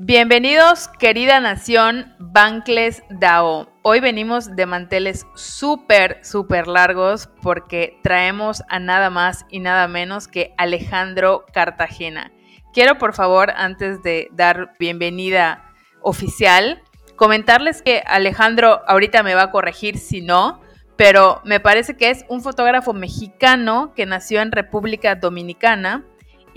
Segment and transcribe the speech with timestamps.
[0.00, 3.68] Bienvenidos, querida nación Bankless DAO.
[3.82, 10.28] Hoy venimos de manteles súper, súper largos porque traemos a nada más y nada menos
[10.28, 12.30] que Alejandro Cartagena.
[12.72, 15.64] Quiero, por favor, antes de dar bienvenida
[16.00, 16.80] oficial,
[17.16, 20.60] comentarles que Alejandro ahorita me va a corregir si no,
[20.94, 26.04] pero me parece que es un fotógrafo mexicano que nació en República Dominicana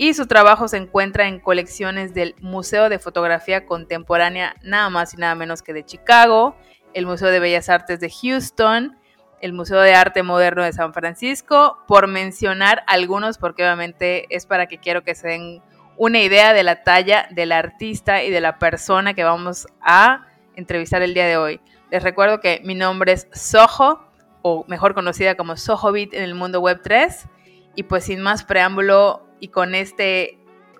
[0.02, 5.16] y su trabajo se encuentra en colecciones del Museo de Fotografía Contemporánea, nada más y
[5.16, 6.56] nada menos que de Chicago,
[6.92, 8.98] el Museo de Bellas Artes de Houston,
[9.40, 14.66] el Museo de Arte Moderno de San Francisco, por mencionar algunos, porque obviamente es para
[14.66, 15.62] que quiero que se den
[15.96, 20.26] una idea de la talla del artista y de la persona que vamos a
[20.56, 21.60] entrevistar el día de hoy.
[21.92, 24.04] Les recuerdo que mi nombre es Soho,
[24.42, 27.28] o mejor conocida como Sohobit en el mundo web 3,
[27.76, 30.38] y pues sin más preámbulo, y con este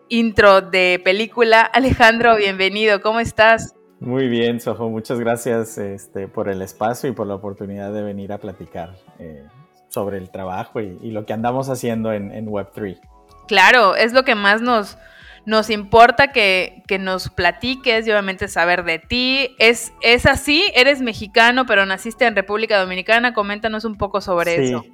[0.08, 1.62] intro de película.
[1.62, 3.74] Alejandro, bienvenido, ¿cómo estás?
[3.98, 8.32] Muy bien, Sojo, muchas gracias este, por el espacio y por la oportunidad de venir
[8.32, 9.44] a platicar eh,
[9.88, 13.00] sobre el trabajo y, lo que andamos haciendo en, Web3.
[13.48, 14.96] Claro, es lo que más nos,
[15.44, 19.56] nos importa que, nos platiques y obviamente saber de ti.
[19.58, 20.70] ¿Es, ¿Es así?
[20.76, 23.34] ¿Eres mexicano pero naciste en República Dominicana?
[23.34, 24.84] Coméntanos un poco sobre eso.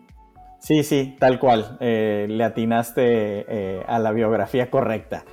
[0.59, 1.77] Sí, sí, tal cual.
[1.81, 5.25] Eh, le atinaste eh, a la biografía correcta.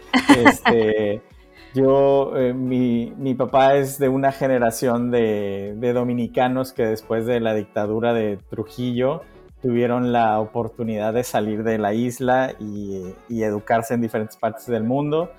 [0.46, 1.22] Este,
[1.74, 7.40] yo, eh, mi, mi, papá es de una generación de, de, dominicanos que después de
[7.40, 9.24] la dictadura de Trujillo
[9.62, 14.84] tuvieron la oportunidad de salir de la isla y, y educarse en diferentes partes del
[14.84, 15.32] mundo.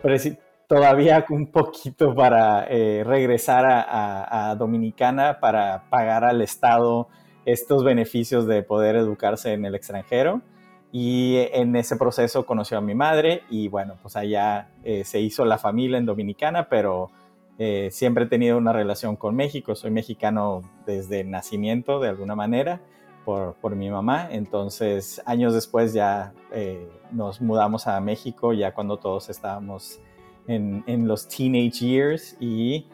[0.00, 0.16] Pero
[0.68, 7.08] todavía un poquito para regresar a, a, a Dominicana para pagar al Estado
[7.44, 10.42] estos beneficios de poder educarse en el extranjero.
[10.96, 15.44] Y en ese proceso conoció a mi madre y bueno, pues allá eh, se hizo
[15.44, 17.10] la familia en Dominicana, pero
[17.58, 19.74] eh, siempre he tenido una relación con México.
[19.74, 22.80] Soy mexicano desde nacimiento, de alguna manera,
[23.24, 24.28] por, por mi mamá.
[24.30, 29.98] Entonces, años después ya eh, nos mudamos a México, ya cuando todos estábamos
[30.46, 32.36] en, en los teenage years.
[32.38, 32.86] Y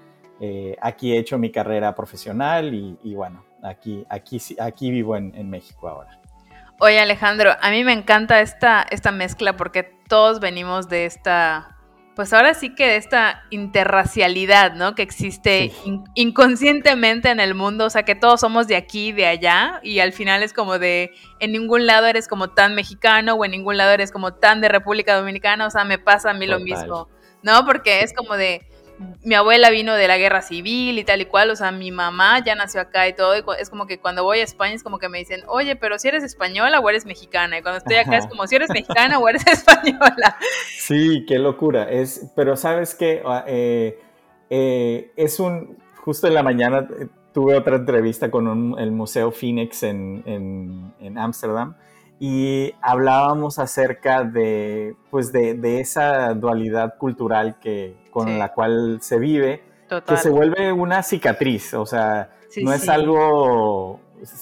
[0.80, 5.88] aquí he hecho mi carrera profesional y, y bueno, aquí, aquí, aquí vivo en, México
[5.88, 6.18] ahora.
[6.78, 11.76] Oye Alejandro, a mí me encanta esta, esta mezcla porque todos venimos de esta,
[12.16, 14.94] pues ahora sí que de esta interracialidad, ¿no?
[14.94, 15.72] Que existe
[16.14, 20.12] inconscientemente en el mundo, o sea que todos somos de aquí, de allá, y al
[20.12, 23.92] final es como de, en ningún lado eres como tan mexicano o en ningún lado
[23.92, 27.08] eres como tan de República Dominicana, o sea, me pasa a mí lo mismo,
[27.42, 27.66] ¿no?
[27.66, 28.69] Porque es como de,
[29.22, 32.42] mi abuela vino de la guerra civil y tal y cual, o sea, mi mamá
[32.44, 34.98] ya nació acá y todo, y es como que cuando voy a España es como
[34.98, 38.18] que me dicen, oye, pero si eres española o eres mexicana, y cuando estoy acá
[38.18, 40.36] es como si eres mexicana o eres española.
[40.78, 43.98] Sí, qué locura, es, pero sabes que ah, eh,
[44.48, 49.82] eh, es un, justo en la mañana eh, tuve otra entrevista con el Museo Phoenix
[49.82, 51.74] en Ámsterdam.
[51.74, 51.89] En,
[52.22, 59.18] y hablábamos acerca de, pues de, de esa dualidad cultural que, con la cual se
[59.18, 59.62] vive,
[60.06, 62.30] que se vuelve una cicatriz, o sea,
[62.62, 64.00] no es algo,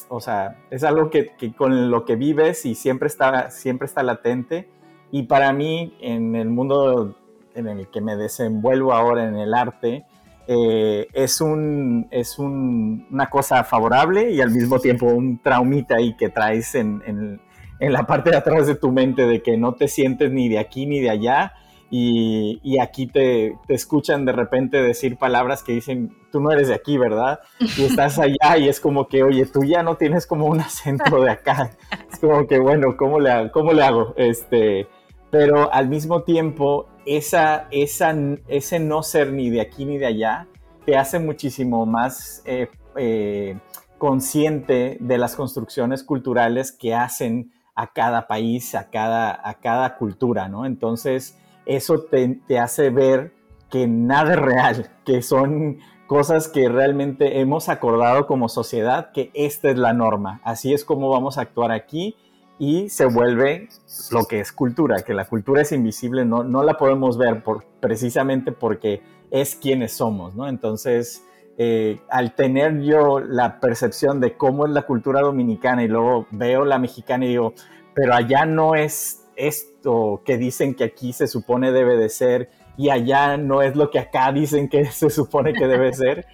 [0.08, 4.02] o sea, es algo que, que, con lo que vives y siempre está, siempre está
[4.02, 4.68] latente.
[5.10, 7.16] Y para mí, en el mundo
[7.54, 10.04] en el que me desenvuelvo ahora en el arte,
[10.48, 16.16] eh, es, un, es un, una cosa favorable y al mismo tiempo un traumita ahí
[16.16, 17.40] que traes en, en,
[17.80, 20.58] en la parte de atrás de tu mente de que no te sientes ni de
[20.58, 21.52] aquí ni de allá
[21.90, 26.68] y, y aquí te, te, escuchan de repente decir palabras que dicen, tú no eres
[26.68, 27.40] de aquí, ¿verdad?
[27.60, 31.22] Y estás allá y es como que, oye, tú ya no tienes como un acento
[31.22, 31.70] de acá.
[32.12, 34.12] Es como que, bueno, ¿cómo le, cómo le hago?
[34.16, 34.86] Este,
[35.30, 38.14] pero al mismo tiempo, esa, esa,
[38.48, 40.46] ese no ser ni de aquí ni de allá
[40.84, 43.58] te hace muchísimo más eh, eh,
[43.96, 50.48] consciente de las construcciones culturales que hacen a cada país, a cada, a cada cultura,
[50.48, 50.66] ¿no?
[50.66, 53.32] Entonces, eso te, hace ver
[53.70, 55.78] que nada es real, que son
[56.08, 61.08] cosas que realmente hemos acordado como sociedad que esta es la norma, así es como
[61.08, 62.16] vamos a actuar aquí
[62.58, 63.68] y se vuelve
[64.10, 67.64] lo que es cultura, que la cultura es invisible, no, no la podemos ver por,
[67.78, 70.48] precisamente porque es quienes somos, ¿no?
[70.48, 71.24] Entonces,
[71.60, 76.64] eh, al tener yo la percepción de cómo es la cultura dominicana y luego veo
[76.64, 77.52] la mexicana y digo,
[77.94, 82.90] pero allá no es esto que dicen que aquí se supone debe de ser y
[82.90, 86.26] allá no es lo que acá dicen que se supone que debe ser.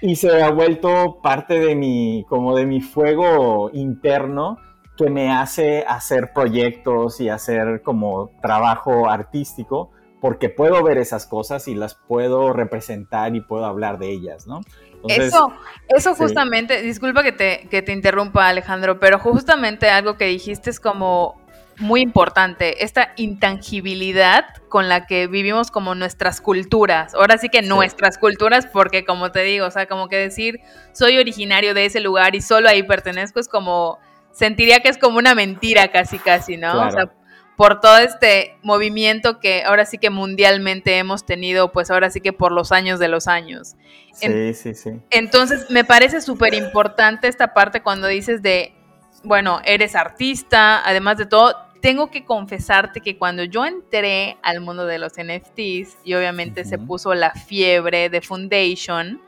[0.00, 4.58] Y se ha vuelto parte de mi, como de mi fuego interno
[4.96, 11.66] que me hace hacer proyectos y hacer como trabajo artístico, porque puedo ver esas cosas
[11.66, 14.60] y las puedo representar y puedo hablar de ellas, ¿no?
[15.08, 15.52] eso,
[15.88, 20.78] eso justamente, disculpa que te, que te interrumpa Alejandro, pero justamente algo que dijiste es
[20.78, 21.42] como
[21.78, 27.14] muy importante, esta intangibilidad con la que vivimos como nuestras culturas.
[27.16, 30.60] Ahora sí que nuestras culturas, porque como te digo, o sea, como que decir
[30.92, 33.98] soy originario de ese lugar y solo ahí pertenezco es como
[34.30, 36.86] sentiría que es como una mentira casi, casi, ¿no?
[36.86, 37.10] O sea,
[37.56, 42.32] por todo este movimiento que ahora sí que mundialmente hemos tenido, pues ahora sí que
[42.32, 43.76] por los años de los años.
[44.12, 44.90] Sí, sí, sí.
[45.10, 48.74] Entonces, me parece súper importante esta parte cuando dices de,
[49.24, 54.86] bueno, eres artista, además de todo, tengo que confesarte que cuando yo entré al mundo
[54.86, 59.20] de los NFTs y obviamente se puso la fiebre de Foundation,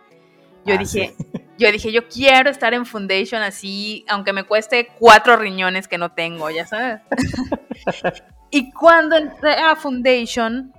[0.65, 1.15] yo ah, dije,
[1.59, 6.13] yo dije, yo quiero estar en Foundation así, aunque me cueste cuatro riñones que no
[6.13, 7.01] tengo, ya sabes.
[8.51, 10.73] y cuando entré a Foundation,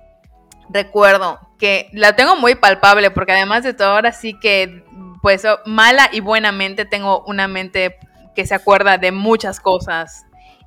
[0.68, 4.84] recuerdo que la tengo muy palpable, porque además de todo, ahora sí que,
[5.22, 7.96] pues, mala y buenamente tengo una mente
[8.34, 10.26] que se acuerda de muchas cosas.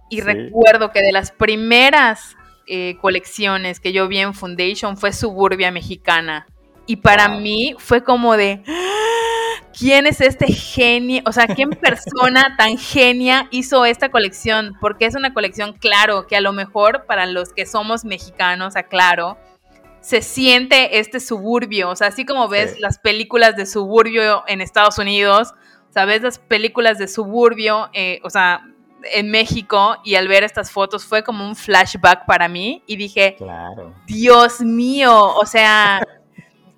[0.10, 2.36] Y recuerdo que de las primeras
[2.66, 6.48] eh, colecciones que yo vi en Foundation fue Suburbia Mexicana.
[6.90, 8.64] Y para mí fue como de,
[9.78, 11.22] ¿quién es este genio?
[11.28, 14.76] O sea, ¿quién persona tan genia hizo esta colección?
[14.82, 19.38] Porque es una colección, claro, que a lo mejor para los que somos mexicanos, aclaro,
[20.02, 21.92] se siente este suburbio.
[21.92, 25.54] O sea, así como ves las películas de suburbio en Estados Unidos,
[25.92, 28.64] o sea, ves las películas de suburbio, eh, o sea,
[29.14, 33.36] en México y al ver estas fotos fue como un flashback para mí y dije,
[33.38, 33.94] claro.
[34.08, 36.02] Dios mío, o sea,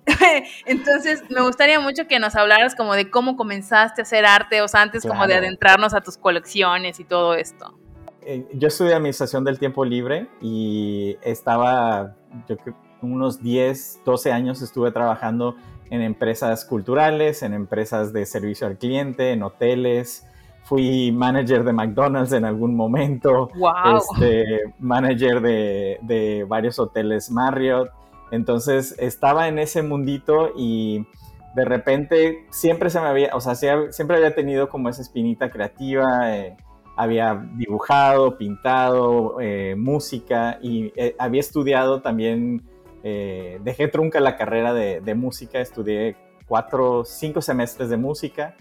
[0.66, 4.68] Entonces, me gustaría mucho que nos hablaras como de cómo comenzaste a hacer arte, o
[4.68, 7.78] sea, antes como de adentrarnos a tus colecciones y todo esto.
[8.24, 12.14] Eh, yo estudié administración del tiempo libre y estaba,
[12.48, 15.56] yo creo, unos 10, 12 años estuve trabajando
[15.90, 20.26] en empresas culturales, en empresas de servicio al cliente, en hoteles.
[20.64, 23.98] Fui manager de McDonald's en algún momento, wow.
[23.98, 27.90] este, manager de, de varios hoteles Marriott.
[28.32, 31.06] Entonces estaba en ese mundito y
[31.54, 36.34] de repente siempre se me había, o sea, siempre había tenido como esa espinita creativa,
[36.34, 36.56] eh,
[36.96, 42.62] había dibujado, pintado, eh, música y eh, había estudiado también,
[43.02, 48.54] dejé trunca la carrera de, música, estudié cuatro, cinco semestres de música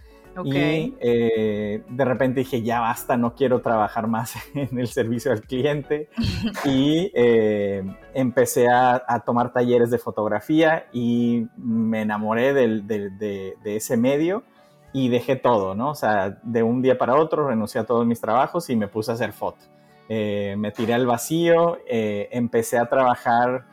[0.44, 5.42] y eh, de repente dije, ya basta, no quiero trabajar más en el servicio al
[5.42, 6.10] cliente.
[6.66, 7.84] y eh,
[8.14, 14.44] empecé a, tomar talleres de fotografía y me enamoré de, ese medio
[14.94, 15.92] y dejé todo, ¿no?
[15.92, 19.12] O sea, de un día para otro renuncié a todos mis trabajos y me puse
[19.12, 19.60] a hacer foto.
[20.10, 23.66] Eh, me tiré al vacío, empecé a trabajar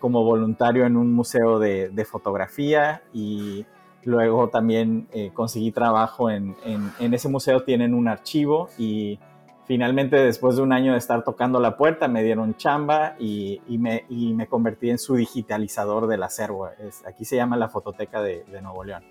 [0.00, 3.64] como voluntario en un museo de fotografía y
[4.04, 6.56] Luego también eh, conseguí trabajo en,
[6.98, 9.18] ese museo, tienen un archivo y
[9.66, 13.78] finalmente después de un año de estar tocando la puerta me dieron chamba y, y,
[13.78, 16.68] me, y me, convertí en su digitalizador del acervo.
[16.68, 19.04] Es, aquí se llama la Fototeca de, de Nuevo León.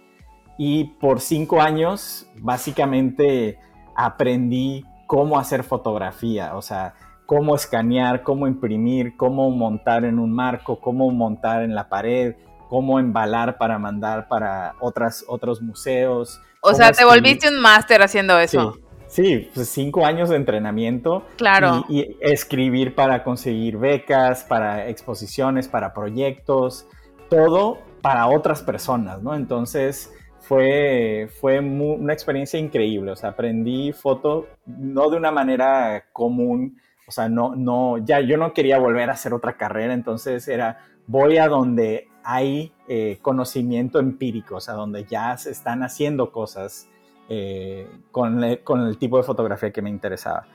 [0.57, 3.59] Y por cinco años básicamente
[3.95, 6.93] aprendí cómo hacer fotografía, o sea,
[7.25, 12.35] cómo escanear, cómo imprimir, cómo montar en un marco, cómo montar en la pared,
[12.69, 16.39] cómo embalar para mandar para otras, otros museos.
[16.61, 18.77] O sea, te volviste un máster haciendo eso.
[19.07, 21.25] Sí, pues cinco años de entrenamiento.
[21.35, 21.83] Claro.
[21.89, 26.85] Y, escribir para conseguir becas, para exposiciones, para proyectos,
[27.27, 29.33] todo para otras personas, ¿no?
[29.33, 33.11] Entonces fue, fue una experiencia increíble.
[33.11, 36.79] O sea, aprendí foto no de una manera común.
[37.07, 40.85] O sea, no, no, ya yo no quería volver a hacer otra carrera, entonces era,
[41.07, 46.87] voy a donde hay eh, conocimiento empírico, o sea, donde ya se están haciendo cosas
[47.27, 50.45] eh, con, el tipo de fotografía que me interesaba.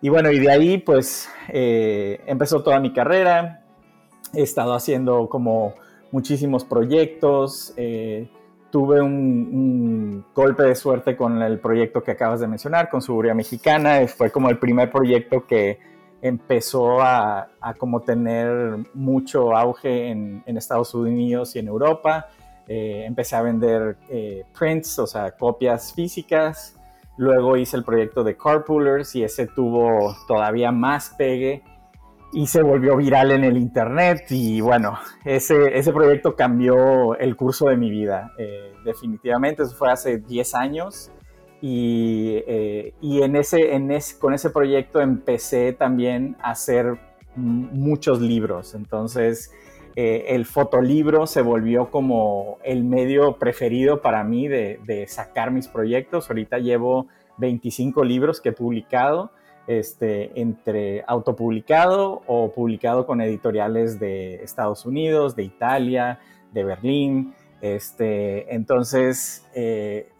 [0.00, 3.64] Y bueno, y de ahí pues eh, empezó toda mi carrera,
[4.32, 5.74] he estado haciendo como
[6.12, 7.74] muchísimos proyectos,
[8.70, 14.06] tuve un, golpe de suerte con el proyecto que acabas de mencionar, con Seguridad Mexicana.
[14.06, 15.80] Fue como el primer proyecto que
[16.24, 22.28] empezó a, como tener mucho auge en, Estados Unidos y en Europa.
[22.66, 26.76] Eh, empecé a vender eh, prints, o sea, copias físicas.
[27.18, 31.62] Luego hice el proyecto de Carpoolers y ese tuvo todavía más pegue
[32.32, 37.68] y se volvió viral en el internet y bueno, ese, ese proyecto cambió el curso
[37.68, 41.12] de mi vida, eh, definitivamente, eso fue hace 10 años
[41.66, 46.98] y, eh, y en ese, en ese, con ese proyecto empecé también a hacer
[47.36, 49.50] muchos libros, entonces
[49.96, 56.28] eh, el fotolibro se volvió como el medio preferido para mí de, sacar mis proyectos,
[56.28, 57.06] ahorita llevo
[57.38, 59.30] 25 libros que he publicado
[59.66, 66.20] este, entre autopublicado o publicado con editoriales de Estados Unidos, de Italia,
[66.52, 67.32] de Berlín.
[67.62, 70.10] Este, entonces, eh,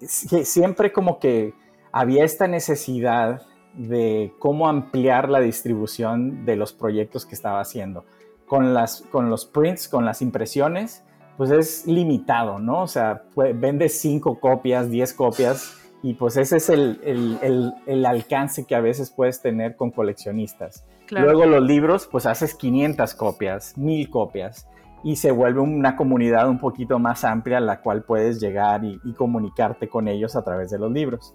[0.00, 1.54] siempre como que
[1.92, 3.42] había esta necesidad
[3.74, 8.04] de cómo ampliar la distribución de los proyectos que estaba haciendo.
[8.46, 11.04] Con, las, con los prints, con las impresiones,
[11.36, 12.82] pues es limitado, ¿no?
[12.82, 18.80] O sea, vende cinco copias, diez copias y pues ese es el, alcance que a
[18.80, 20.84] veces puedes tener con coleccionistas.
[21.10, 24.68] Luego los libros, pues haces 500 copias, 1000 copias
[25.02, 28.98] y se vuelve una comunidad un poquito más amplia a la cual puedes llegar y,
[29.14, 31.34] comunicarte con ellos a través de los libros.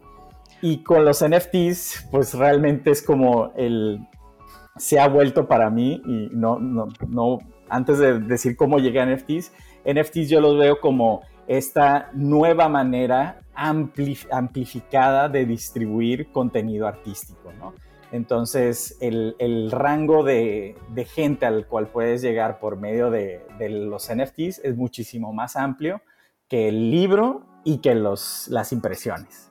[0.62, 4.08] Y con los NFTs, pues realmente es como el...
[4.78, 9.06] Se ha vuelto para mí, y no, no, no antes de decir cómo llegué a
[9.06, 9.52] NFTs,
[9.86, 17.74] NFTs yo los veo como esta nueva manera amplificada de distribuir contenido artístico, ¿no?
[18.16, 20.76] Entonces, el, rango de,
[21.14, 26.02] gente al cual puedes llegar por medio de, los NFTs es muchísimo más amplio
[26.48, 29.50] que el libro y que los, las impresiones.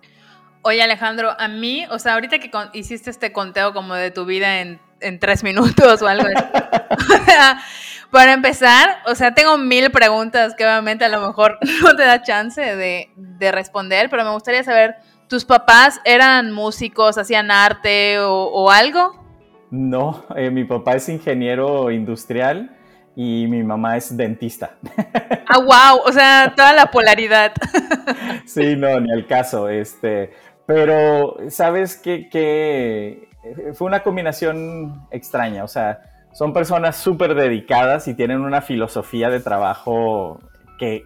[0.63, 4.61] Oye, Alejandro, a mí, o sea, ahorita que hiciste este conteo como de tu vida
[4.61, 6.45] en, en tres minutos o algo así.
[8.11, 12.23] Para empezar, o sea, tengo mil preguntas que obviamente a lo mejor no te da
[12.23, 13.11] chance de,
[13.51, 14.95] responder, pero me gustaría saber,
[15.29, 19.23] ¿tus papás eran músicos, hacían arte o, algo?
[19.71, 22.77] No, eh, mi papá es ingeniero industrial
[23.17, 24.77] y mi mamá es dentista.
[25.47, 27.53] Ah, wow, o sea, toda la polaridad.
[28.47, 30.33] Sí, no, ni al caso, este,
[30.67, 33.29] pero sabes que, que
[33.75, 36.01] fue una combinación extraña, o sea,
[36.35, 40.41] son personas súper dedicadas y tienen una filosofía de trabajo
[40.79, 41.05] que,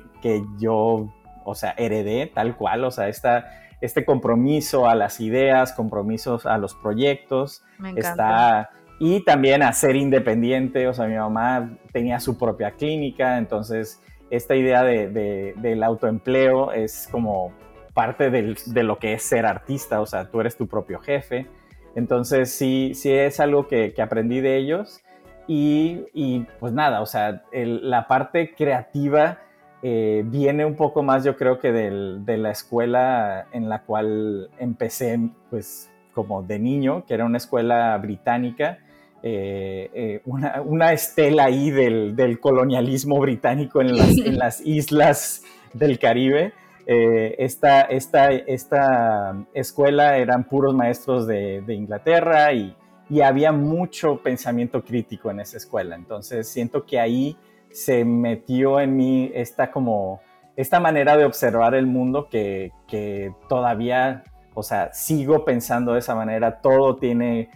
[0.58, 1.12] yo,
[1.44, 6.58] o sea, heredé tal cual, o sea, esta, este compromiso a las ideas, compromisos a
[6.58, 7.62] los proyectos,
[7.96, 8.70] está
[9.00, 14.56] y también a ser independiente, o sea, mi mamá tenía su propia clínica, entonces esta
[14.56, 17.52] idea de, del autoempleo es como
[17.94, 21.46] parte de lo que es ser artista, o sea, tú eres tu propio jefe,
[21.94, 25.02] entonces sí, sí es algo que, que aprendí de ellos.
[25.50, 29.38] Y, pues nada, o sea, la parte creativa
[29.82, 35.20] eh, viene un poco más, yo creo que de la escuela en la cual empecé,
[35.50, 38.78] pues como de niño, que era una escuela británica,
[39.22, 43.96] eh, eh, una, estela ahí del, colonialismo británico en
[44.36, 46.52] las, islas del Caribe.
[46.86, 52.74] esta, esta, esta, escuela eran puros maestros de, Inglaterra y,
[53.08, 55.94] y había mucho pensamiento crítico en esa escuela.
[55.94, 57.36] Entonces siento que ahí
[57.70, 60.20] se metió en mí esta como
[60.58, 66.16] esta manera de observar el mundo que, que todavía, o sea, sigo pensando de esa
[66.16, 67.48] manera, todo tiene,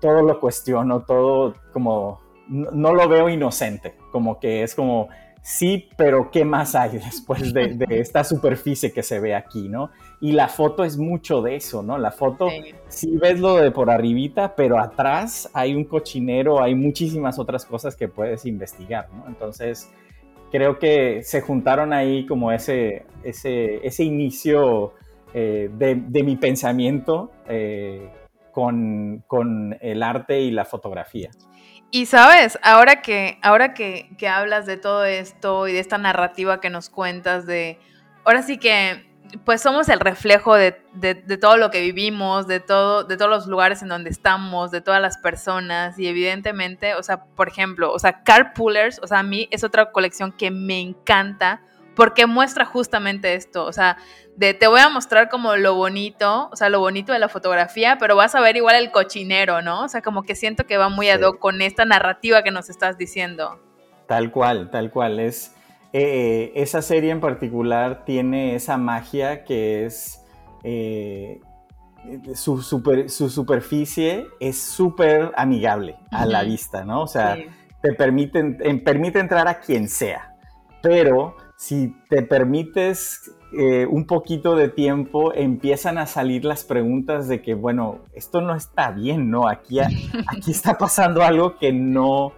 [0.00, 5.08] todo lo cuestiono, todo como, no, lo veo inocente, como que es como,
[5.40, 9.90] sí, pero ¿qué más hay después de, de, esta superficie que se ve aquí, no?
[10.22, 11.98] Y la foto es mucho de eso, ¿no?
[11.98, 12.48] La foto,
[12.86, 13.18] sí.
[13.20, 18.06] ves lo de por arribita, pero atrás hay un cochinero, hay muchísimas otras cosas que
[18.06, 19.24] puedes investigar, ¿no?
[19.26, 19.90] Entonces,
[20.52, 24.94] creo que se juntaron ahí como ese, ese, ese inicio
[25.34, 28.08] eh, de, mi pensamiento eh,
[28.52, 31.30] con, con, el arte y la fotografía.
[31.90, 36.60] Y sabes, ahora que, ahora que, que hablas de todo esto y de esta narrativa
[36.60, 37.80] que nos cuentas de,
[38.24, 39.10] ahora sí que
[39.44, 40.72] pues somos el reflejo de,
[41.40, 45.00] todo lo que vivimos, de, todo, de todos los lugares en donde estamos, de todas
[45.00, 49.48] las personas y evidentemente, o sea, por ejemplo, o sea, Carpoolers, o sea, a mí
[49.50, 51.62] es otra colección que me encanta
[51.94, 53.98] porque muestra justamente esto, o sea,
[54.36, 57.98] de te voy a mostrar como lo bonito, o sea, lo bonito de la fotografía,
[57.98, 59.84] pero vas a ver igual el cochinero, ¿no?
[59.84, 62.70] O sea, como que siento que va muy ad hoc con esta narrativa que nos
[62.70, 63.60] estás diciendo.
[64.06, 65.54] Tal cual, tal cual, es
[65.92, 70.24] eh, esa serie en particular tiene esa magia que es
[70.64, 71.40] eh,
[72.34, 77.02] su, su superficie es súper amigable a la vista, ¿no?
[77.02, 77.36] O sea,
[77.80, 80.34] te permiten, permite entrar a quien sea,
[80.82, 87.42] pero si te permites eh, un poquito de tiempo, empiezan a salir las preguntas de
[87.42, 89.46] que, bueno, esto no está bien, ¿no?
[89.46, 89.92] Aquí, aquí
[90.50, 92.32] está pasando algo que no,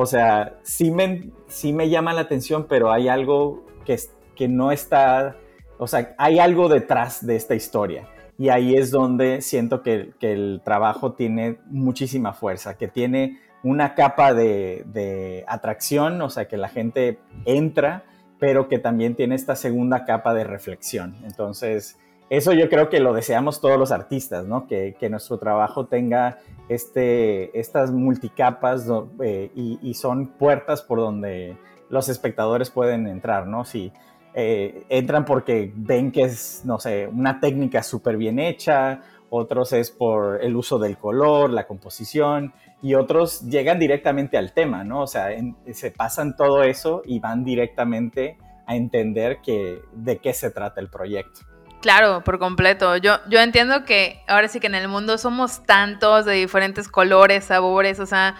[0.00, 3.98] o sea, sí me, sí me llama la atención, pero hay algo que,
[4.36, 5.34] que no está,
[5.76, 8.08] o sea, hay algo detrás de esta historia.
[8.38, 14.34] Y ahí es donde siento que, el trabajo tiene muchísima fuerza, que tiene una capa
[14.34, 18.04] de, de atracción, o sea, que la gente entra
[18.38, 21.16] pero que también tiene esta segunda capa de reflexión.
[21.24, 21.98] Entonces,
[22.30, 24.66] eso yo creo que lo deseamos todos los artistas, ¿no?
[24.66, 28.86] Que, nuestro trabajo tenga este, estas multicapas
[29.22, 31.56] eh, y, son puertas por donde
[31.88, 33.64] los espectadores pueden entrar, ¿no?
[33.64, 33.90] Si
[34.34, 39.90] eh, entran porque ven que es, no sé, una técnica súper bien hecha, otros es
[39.90, 45.02] por el uso del color, la composición, y otros llegan directamente al tema, ¿no?
[45.02, 45.28] O sea,
[45.72, 50.88] se pasan todo eso y van directamente a entender que, de qué se trata el
[50.88, 51.40] proyecto.
[51.80, 52.96] Claro, por completo.
[52.96, 57.44] Yo, yo entiendo que ahora sí que en el mundo somos tantos de diferentes colores,
[57.44, 58.34] sabores, o sea,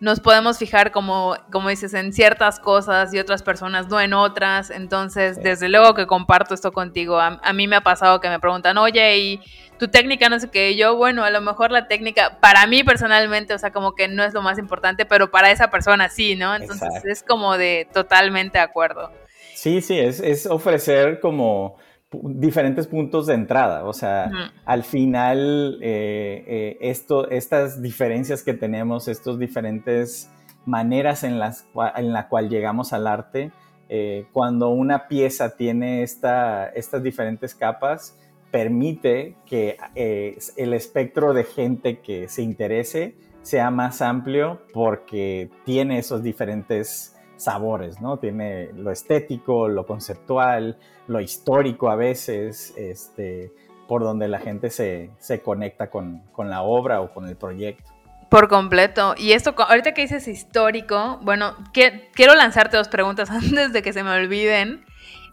[0.00, 4.70] nos podemos fijar como, como dices, en ciertas cosas y otras personas no en otras.
[4.70, 7.18] Entonces, desde luego que comparto esto contigo.
[7.18, 9.40] A, a, mí me ha pasado que me preguntan, oye, ¿y
[9.82, 13.52] tu técnica no sé qué, yo, bueno, a lo mejor la técnica, para mí personalmente,
[13.52, 16.54] o sea, como que no es lo más importante, pero para esa persona sí, ¿no?
[16.54, 19.10] Entonces es como de totalmente de acuerdo.
[19.56, 21.78] Sí, sí, es, ofrecer como
[22.12, 24.30] diferentes puntos de entrada, o sea,
[24.64, 30.30] al final eh, eh, esto, estas diferencias que tenemos, estas diferentes
[30.66, 31.66] maneras en las
[31.96, 33.50] en la cual llegamos al arte,
[33.88, 38.18] eh, cuando una pieza tiene esta, estas diferentes capas,
[38.50, 46.22] permite que el espectro de gente que se interese sea más amplio porque tiene esos
[46.22, 48.18] diferentes sabores, ¿no?
[48.18, 50.78] Tiene lo estético, lo conceptual,
[51.12, 53.52] lo histórico a veces, este,
[53.86, 55.10] por donde la gente se,
[55.44, 57.90] conecta con, la obra o con el proyecto.
[58.30, 59.14] Por completo.
[59.18, 64.02] Y esto, ahorita que dices histórico, bueno, quiero lanzarte dos preguntas antes de que se
[64.02, 64.84] me olviden.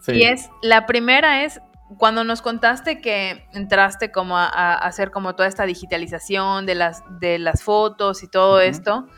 [0.08, 1.60] Y es, la primera es,
[1.98, 7.38] cuando nos contaste que entraste como a, hacer como toda esta digitalización de las, de
[7.38, 9.08] las fotos y todo esto,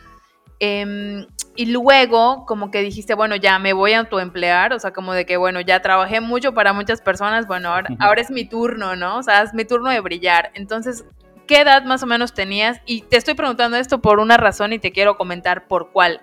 [0.62, 5.12] em, y luego como que dijiste, bueno, ya me voy a autoemplear, o sea, como
[5.12, 8.96] de que, bueno, ya trabajé mucho para muchas personas, bueno, ahora, ahora es mi turno,
[8.96, 9.18] ¿no?
[9.18, 10.50] O sea, es mi turno de brillar.
[10.54, 11.04] Entonces,
[11.46, 12.80] ¿qué edad más o menos tenías?
[12.86, 16.20] Y te estoy preguntando esto por una razón y te quiero comentar por cuál.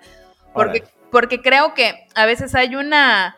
[0.54, 3.36] Porque, porque creo que a veces hay una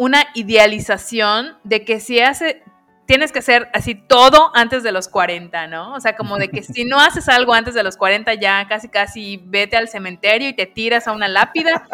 [0.00, 2.62] una idealización de que si hace,
[3.10, 5.94] tienes que hacer así todo antes de los 40, ¿no?
[5.94, 8.88] O sea, como de que si no haces algo antes de los 40, ya casi
[8.88, 11.88] casi vete al cementerio y te tiras a una lápida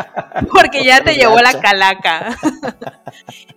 [0.53, 2.37] porque ya te llevó la calaca.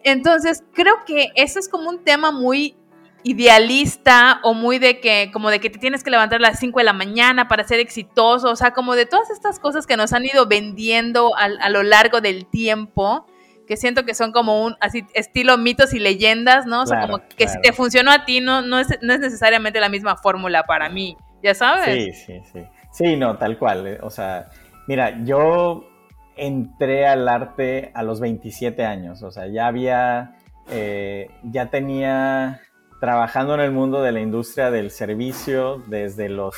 [0.06, 2.78] Entonces, creo que eso es como un tema muy
[3.24, 6.80] idealista o muy de que como de que te tienes que levantar a las 5
[6.80, 10.14] de la mañana para ser exitoso, o sea, como de todas estas cosas que nos
[10.14, 13.26] han ido vendiendo a, a lo largo del tiempo
[13.70, 16.82] que siento que son como un así estilo mitos y leyendas, ¿no?
[16.82, 19.80] O sea, como que si te funcionó a ti, no, no, es, no es necesariamente
[19.80, 21.86] la misma fórmula para mí, ¿ya sabes?
[21.86, 22.60] Sí, sí, sí.
[22.92, 23.86] Sí, no, tal cual.
[23.86, 24.50] Eh, o sea,
[24.88, 25.88] mira, yo
[26.36, 30.36] entré al arte a los 27 años, o sea, ya había,
[30.72, 32.62] eh, ya tenía
[33.00, 36.56] trabajando en el mundo de la industria del servicio desde los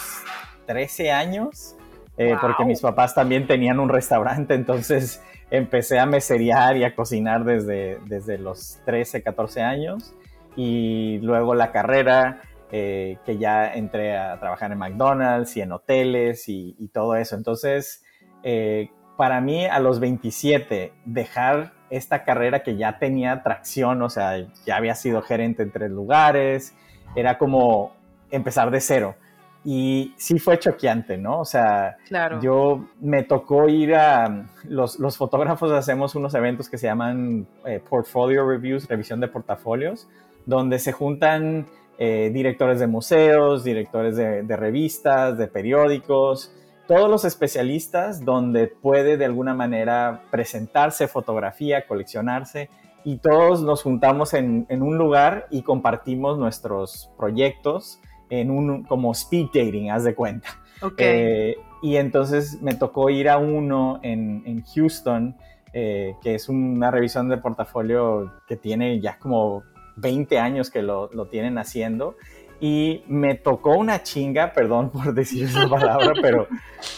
[0.66, 1.76] 13 años,
[2.18, 5.22] eh, porque mis papás también tenían un restaurante, entonces
[5.52, 10.14] empecé a meserear y a cocinar desde, desde los 13, 14 años
[10.56, 16.48] y luego la carrera, eh, que ya entré a trabajar en McDonald's y en hoteles
[16.48, 17.36] y, todo eso.
[17.36, 18.04] Entonces,
[18.44, 24.48] eh, para mí a los 27, dejar esta carrera que ya tenía tracción, o sea,
[24.66, 26.74] ya había sido gerente en tres lugares,
[27.16, 27.94] era como
[28.30, 29.16] empezar de cero.
[29.64, 31.42] Y sí fue choqueante, ¿no?
[31.42, 31.98] O sea,
[32.42, 37.80] yo me tocó ir a, los, los, fotógrafos hacemos unos eventos que se llaman eh,
[37.88, 40.08] Portfolio Reviews, revisión de portafolios,
[40.48, 41.68] donde se juntan
[42.00, 46.52] eh, directores de museos, directores de, de, revistas, de periódicos,
[46.88, 52.72] todos los especialistas donde puede de alguna manera presentarse fotografía, coleccionarse
[53.04, 58.00] y todos nos juntamos en, en un lugar y compartimos nuestros proyectos
[58.32, 60.50] en un como speed dating, haz de cuenta.
[60.82, 61.08] Okay.
[61.08, 65.36] Eh, y entonces me tocó ir a uno en, en Houston
[65.74, 69.64] eh, que es una revisión de portafolio que tiene ya como
[69.96, 72.18] 20 años que lo, lo tienen haciendo
[72.60, 76.48] y me tocó una chinga, perdón por decir esa palabra, pero,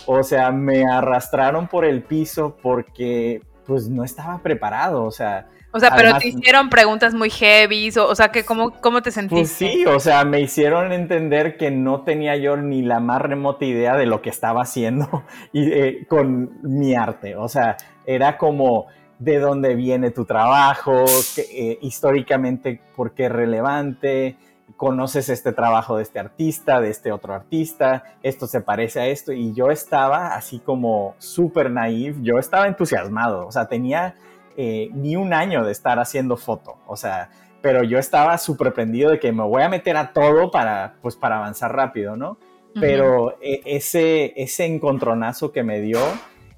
[0.07, 5.47] o sea, me arrastraron por el piso porque, pues, no estaba preparado, o sea.
[5.75, 9.65] O sea, pero te hicieron preguntas muy heavy, o, sea, que ¿cómo, ¿cómo te sentiste?
[9.65, 13.65] Pues sí, o sea, me hicieron entender que no tenía yo ni la más remota
[13.65, 18.85] idea de lo que estaba haciendo y, eh, con mi arte, o sea, era como
[19.17, 21.05] de dónde viene tu trabajo,
[21.37, 24.35] eh, históricamente por qué es relevante,
[24.77, 29.31] conoces este trabajo de este artista, de este otro artista, esto se parece a esto,
[29.31, 34.13] y yo estaba así como súper naive, yo estaba entusiasmado, o sea, tenía
[34.57, 37.29] eh, ni un año de estar haciendo foto, o sea,
[37.61, 41.15] pero yo estaba súper prendido de que me voy a meter a todo para, pues,
[41.15, 42.37] para avanzar rápido, ¿no?
[42.79, 45.99] Pero eh, ese, ese encontronazo que me dio,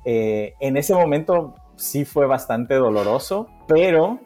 [0.05, 4.19] eh, en ese momento sí fue bastante doloroso, pero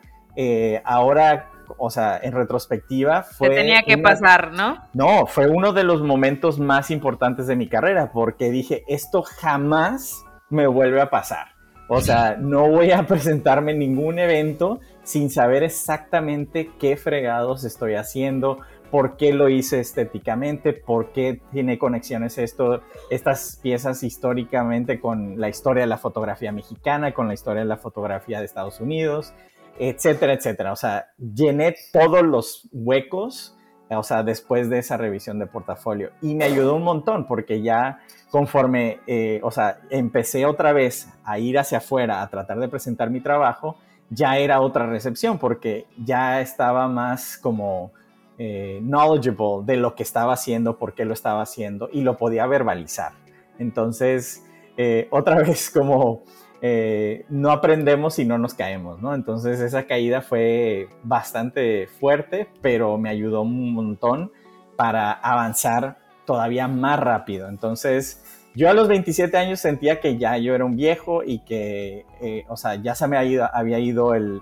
[0.85, 3.49] ahora o sea, en retrospectiva fue...
[3.49, 4.77] tenía que pasar, ¿no?
[4.93, 10.23] No, fue uno de los momentos más importantes de mi carrera porque dije, esto jamás
[10.49, 11.58] me vuelve a pasar.
[11.89, 17.95] O sea, no voy a presentarme en ningún evento sin saber exactamente qué fregados estoy
[17.95, 18.59] haciendo,
[18.91, 25.81] por qué lo hice estéticamente, por qué tiene conexiones estas piezas históricamente con la historia
[25.81, 29.33] de la fotografía mexicana, con la historia de la fotografía de Estados Unidos
[29.79, 30.73] etcétera, etcétera.
[30.73, 33.57] O sea, llené todos los huecos,
[33.97, 36.11] o sea, después de esa revisión de portafolio.
[36.21, 37.99] Y me ayudó un montón porque ya
[38.29, 43.09] conforme, eh, o sea, empecé otra vez a ir hacia afuera a tratar de presentar
[43.09, 43.77] mi trabajo,
[44.09, 47.91] ya era otra recepción porque ya estaba más como
[48.37, 52.45] eh, knowledgeable de lo que estaba haciendo, por qué lo estaba haciendo y lo podía
[52.47, 53.13] verbalizar.
[53.57, 54.45] Entonces,
[54.77, 56.23] eh, otra vez como
[56.61, 59.15] eh, no aprendemos y no nos caemos, ¿no?
[59.15, 64.31] Entonces esa caída fue bastante fuerte, pero me ayudó un montón
[64.75, 67.47] para avanzar todavía más rápido.
[67.47, 68.23] Entonces
[68.55, 72.43] yo a los 27 años sentía que ya yo era un viejo y que, eh,
[72.49, 74.41] o sea, ya se me había ido, había ido el,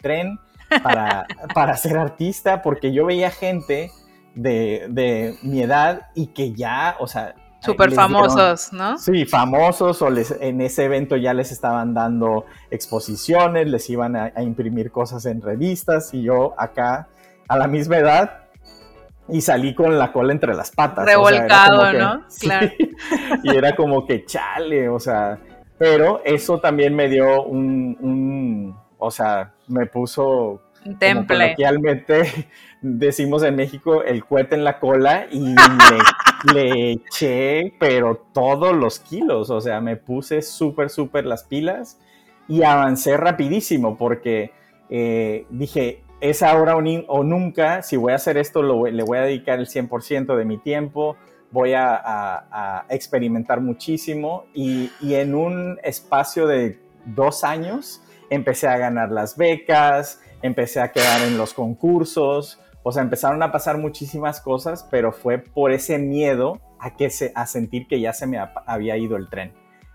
[0.00, 0.38] tren
[0.84, 3.90] para, para ser artista, porque yo veía gente
[4.36, 8.96] de, de mi edad y que ya, o sea, Súper famosos, ¿no?
[8.98, 14.32] Sí, famosos, o les, en ese evento ya les estaban dando exposiciones, les iban a,
[14.42, 17.08] imprimir cosas en revistas, y yo acá,
[17.48, 18.44] a la misma edad,
[19.28, 21.04] y salí con la cola entre las patas.
[21.04, 22.24] Revolcado, ¿no?
[22.40, 22.70] claro.
[23.42, 25.38] Y era como que chale, o sea,
[25.78, 31.38] pero eso también me dio un, un o sea, me puso un temple.
[31.38, 32.48] Coloquialmente
[32.80, 35.54] decimos en México el cuete en la cola y
[36.54, 39.50] le, eché, pero todos los kilos.
[39.50, 41.98] O sea, me puse súper, súper las pilas
[42.48, 44.52] y avancé rapidísimo porque
[44.88, 49.58] eh, dije, es ahora o, nunca, si voy a hacer esto, le voy a dedicar
[49.58, 51.16] el 100% de mi tiempo,
[51.50, 59.10] voy a, experimentar muchísimo y, y, en un espacio de dos años empecé a ganar
[59.10, 64.86] las becas, empecé a quedar en los concursos, o sea, empezaron a pasar muchísimas cosas,
[64.90, 68.96] pero fue por ese miedo a, que se, a sentir que ya se me había
[68.96, 69.52] ido el tren.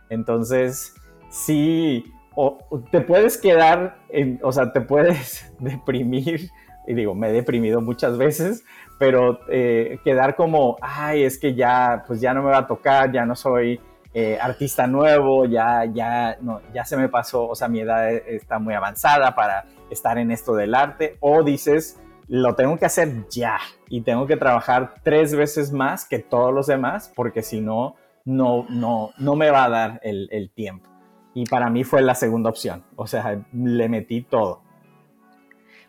[0.10, 0.94] Entonces,
[1.30, 2.06] sí,
[2.36, 2.60] o,
[2.92, 3.98] te puedes quedar,
[4.44, 6.50] o sea, te puedes deprimir,
[6.88, 8.64] y digo, me he deprimido muchas veces,
[9.00, 13.12] pero eh, quedar como, ay, es que ya, pues ya no me va a tocar,
[13.12, 13.80] ya no soy
[14.18, 18.60] eh, artista nuevo, ya, ya, no, ya se me pasó, o sea, mi edad está
[18.60, 22.00] muy avanzada para estar en esto del arte, o dices,
[22.30, 26.66] lo tengo que hacer ya y tengo que trabajar tres veces más que todos los
[26.66, 30.90] demás porque si no, no, no, no me va a dar el, el tiempo.
[31.34, 34.62] Y para mí fue la segunda opción, o sea, le metí todo.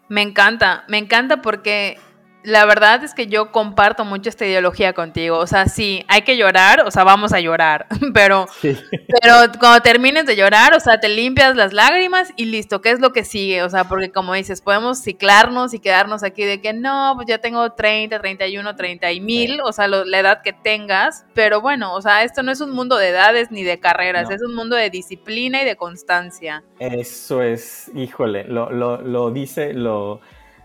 [0.09, 1.97] Me encanta, me encanta porque
[2.47, 5.39] la verdad es que yo comparto mucho esta ideología contigo.
[5.39, 7.87] O sea, sí, hay que llorar, o sea, vamos a llorar.
[8.15, 12.91] Pero, pero cuando termines de llorar, o sea, te limpias las lágrimas y listo, ¿qué
[12.91, 13.63] es lo que sigue?
[13.63, 17.39] O sea, porque como dices, podemos ciclarnos y quedarnos aquí de que no, pues ya
[17.39, 21.27] tengo 30, 31, 30 y mil, o sea, la edad que tengas.
[21.35, 24.43] Pero bueno, o sea, esto no es un mundo de edades ni de carreras, es
[24.43, 26.63] un mundo de disciplina y de constancia.
[26.79, 30.21] Eso es, híjole, lo, lo, lo dice, lo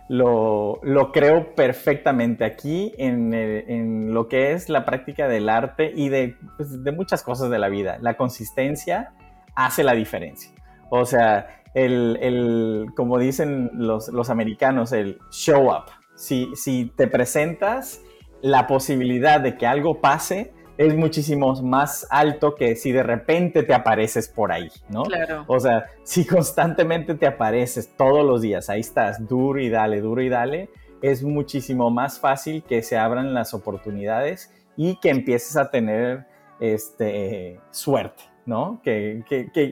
[0.07, 0.79] lo,
[1.13, 6.09] creo perfectamente aquí en, lo que es la práctica del arte y
[6.57, 7.97] pues, de, muchas cosas de la vida.
[8.01, 9.13] La consistencia
[9.55, 10.51] hace la diferencia.
[10.89, 15.85] O sea, el, como dicen los, americanos, el show up.
[16.15, 18.01] Si, si te presentas,
[18.41, 20.53] la posibilidad de que algo pase
[20.87, 25.03] es muchísimo más alto que si de repente te apareces por ahí, ¿no?
[25.03, 25.43] Claro.
[25.47, 30.21] O sea, si constantemente te apareces todos los días, ahí estás, duro y dale, duro
[30.21, 30.69] y dale,
[31.01, 36.25] es muchísimo más fácil que se abran las oportunidades y que empieces a tener
[36.59, 38.81] este, suerte, ¿no?
[38.83, 39.23] Que,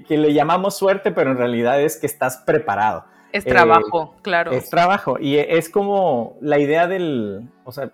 [0.07, 3.05] le llamamos suerte, pero en realidad es que estás preparado.
[3.31, 4.51] Es trabajo, eh, claro.
[4.51, 7.91] Es trabajo y es como la idea del, o sea,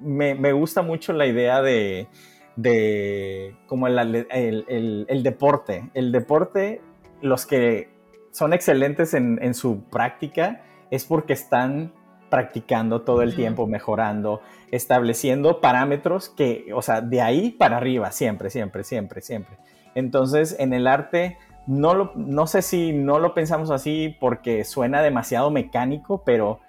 [0.00, 2.08] me, gusta mucho la idea de,
[2.56, 5.90] de como el, el, deporte.
[5.94, 6.80] El deporte,
[7.20, 7.88] los que
[8.32, 11.92] son excelentes en, en su práctica es porque están
[12.30, 14.40] practicando todo el tiempo, mejorando,
[14.70, 19.56] estableciendo parámetros que, o sea, de ahí para arriba, siempre, siempre, siempre, siempre.
[19.94, 25.02] Entonces, en el arte, no, lo, no sé si no lo pensamos así porque suena
[25.02, 26.60] demasiado mecánico, pero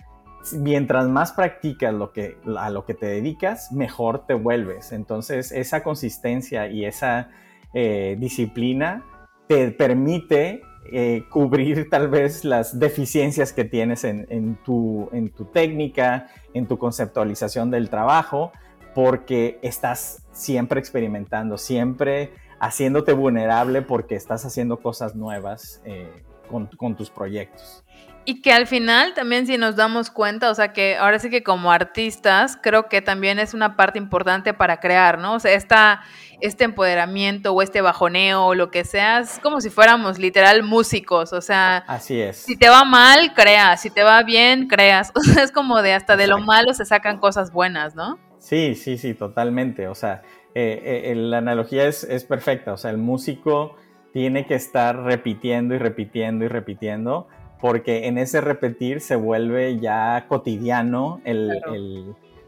[0.54, 4.92] mientras más practicas lo que, a lo que te dedicas, mejor te vuelves.
[4.92, 7.30] Entonces, esa consistencia y esa
[7.74, 9.04] eh, disciplina
[9.48, 16.66] te permite eh, cubrir tal vez las deficiencias que tienes en, tu, tu técnica, en
[16.66, 18.52] tu conceptualización del trabajo,
[18.96, 26.96] porque estás siempre experimentando, siempre haciéndote vulnerable porque estás haciendo cosas nuevas eh, con, con
[26.96, 27.84] tus proyectos.
[28.30, 31.44] Y que al final también si nos damos cuenta, o sea que ahora sí que
[31.44, 35.36] como artistas creo que también es una parte importante para crear, ¿no?
[35.36, 36.02] O sea, esta,
[36.42, 41.32] este empoderamiento o este bajoneo o lo que sea, es como si fuéramos literal músicos,
[41.32, 41.86] o sea...
[41.88, 42.36] Así es.
[42.36, 45.14] Si te va mal, creas, si te va bien, creas.
[45.16, 48.20] O sea, es como de hasta de lo malo se sacan cosas buenas, ¿no?
[48.40, 49.88] Sí, sí, sí, totalmente.
[49.88, 50.22] O sea,
[50.54, 53.78] eh, eh, la analogía es, es perfecta, o sea, el músico
[54.12, 60.26] tiene que estar repitiendo y repitiendo y repitiendo porque en ese repetir se vuelve ya
[60.28, 61.22] cotidiano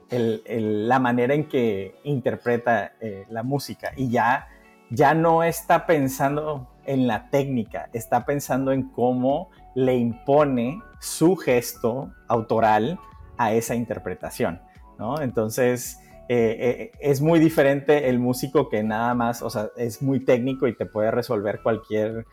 [0.09, 4.47] la manera en que interpreta eh, la música y ya,
[4.89, 12.11] ya no está pensando en la técnica, está pensando en cómo le impone su gesto
[12.27, 12.99] autoral
[13.37, 14.61] a esa interpretación,
[14.97, 15.21] ¿no?
[15.21, 20.19] Entonces, eh, eh, es muy diferente el músico que nada más, o sea, es muy
[20.19, 22.25] técnico y te puede resolver cualquier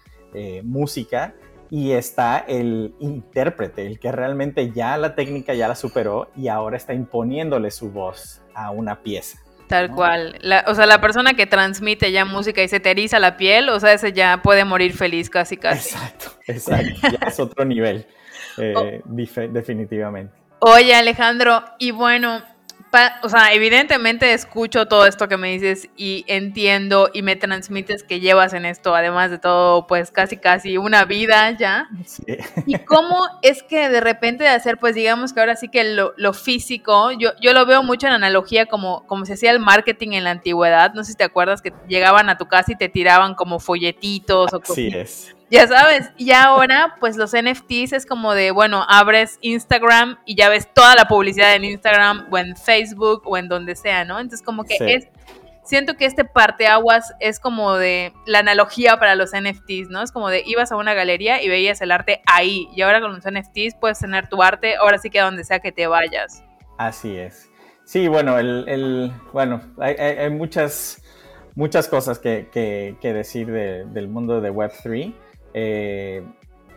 [0.65, 1.35] música,
[1.71, 6.77] y está el intérprete, el que realmente ya la técnica ya la superó y ahora
[6.77, 9.39] está imponiéndole su voz a una pieza.
[9.69, 10.39] Tal cual.
[10.67, 13.81] o sea, la persona que transmite ya música y se te eriza la piel, o
[13.81, 15.95] sea, ese ya puede morir feliz casi casi.
[15.95, 17.01] Exacto, exacto.
[17.03, 18.07] ya es otro nivel,
[18.59, 20.33] eh, definitivamente.
[20.61, 22.43] Oye, Alejandro, y bueno,
[23.23, 28.21] o sea, evidentemente escucho todo esto que me dices y entiendo y me transmites que
[28.21, 31.89] llevas en esto, además de todo, pues casi casi una vida ya.
[32.05, 32.25] Sí.
[32.67, 36.33] Y cómo es que de repente de hacer, pues digamos que ahora sí que lo,
[36.33, 40.25] físico, yo, yo lo veo mucho en analogía como, como se hacía el marketing en
[40.25, 43.35] la antigüedad, no sé si te acuerdas que llegaban a tu casa y te tiraban
[43.35, 45.36] como folletitos o Así es.
[45.49, 50.49] Ya sabes, y ahora pues los NFTs es como de, bueno, abres Instagram y ya
[50.49, 54.19] ves toda la publicidad en Instagram o en Facebook o en donde sea, ¿no?
[54.19, 55.09] Entonces como que es,
[55.63, 60.03] siento que este parteaguas es como de la analogía para los NFTs, ¿no?
[60.03, 63.13] Es como de ibas a una galería y veías el arte ahí y ahora con
[63.13, 66.43] los NFTs puedes tener tu arte ahora sí que a donde sea que te vayas.
[66.77, 67.51] Así es.
[67.85, 71.01] Sí, bueno, el, bueno, hay, muchas,
[71.55, 75.15] muchas cosas que, que, decir del mundo de Web3.
[75.59, 76.23] Eh,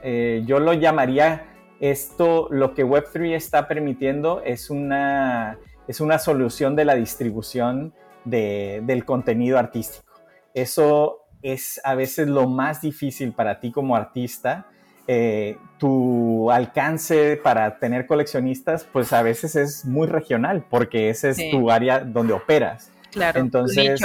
[0.03, 1.47] eh, yo lo llamaría
[1.81, 9.03] esto, lo que Web3 está permitiendo es una, es una solución de la distribución del
[9.05, 10.13] contenido artístico.
[10.53, 14.67] Eso es a veces lo más difícil para ti como artista.
[15.07, 21.49] Eh, tu alcance para tener coleccionistas, pues a veces es muy regional, porque ese es
[21.51, 22.91] tu área donde operas.
[23.11, 23.99] Claro, entonces,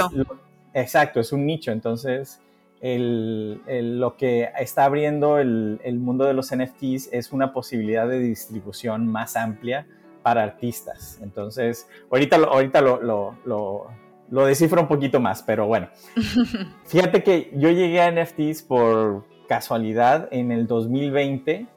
[0.73, 1.71] exacto, es un nicho.
[1.71, 2.41] Entonces,
[2.81, 9.35] lo que está abriendo el, mundo de los NFTs es una posibilidad de distribución más
[9.35, 9.87] amplia
[10.21, 11.19] para artistas.
[11.21, 15.89] Entonces, ahorita, lo, ahorita lo, lo, descifro un poquito más, pero bueno.
[16.85, 21.67] Fíjate que yo llegué a NFTs por casualidad en el 2020.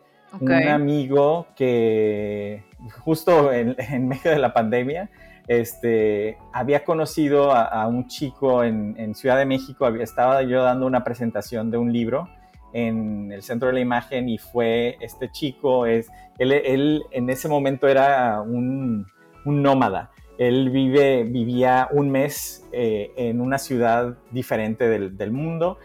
[0.41, 2.63] Un amigo que
[3.03, 5.09] justo en, en medio de la pandemia
[5.49, 11.03] este, había conocido a, un chico en, Ciudad de México, había, estaba yo dando una
[11.03, 12.29] presentación de un libro
[12.75, 16.09] en el centro de la imagen y fue este chico, es,
[16.39, 19.07] él, en ese momento era un,
[19.47, 20.11] nómada.
[20.37, 25.79] Él vive, vivía un mes eh, en una ciudad diferente del, mundo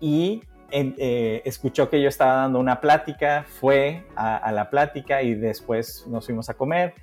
[0.00, 5.34] y eh, escuchó que yo estaba dando una plática, fue a, a la plática y
[5.34, 6.94] después nos fuimos a comer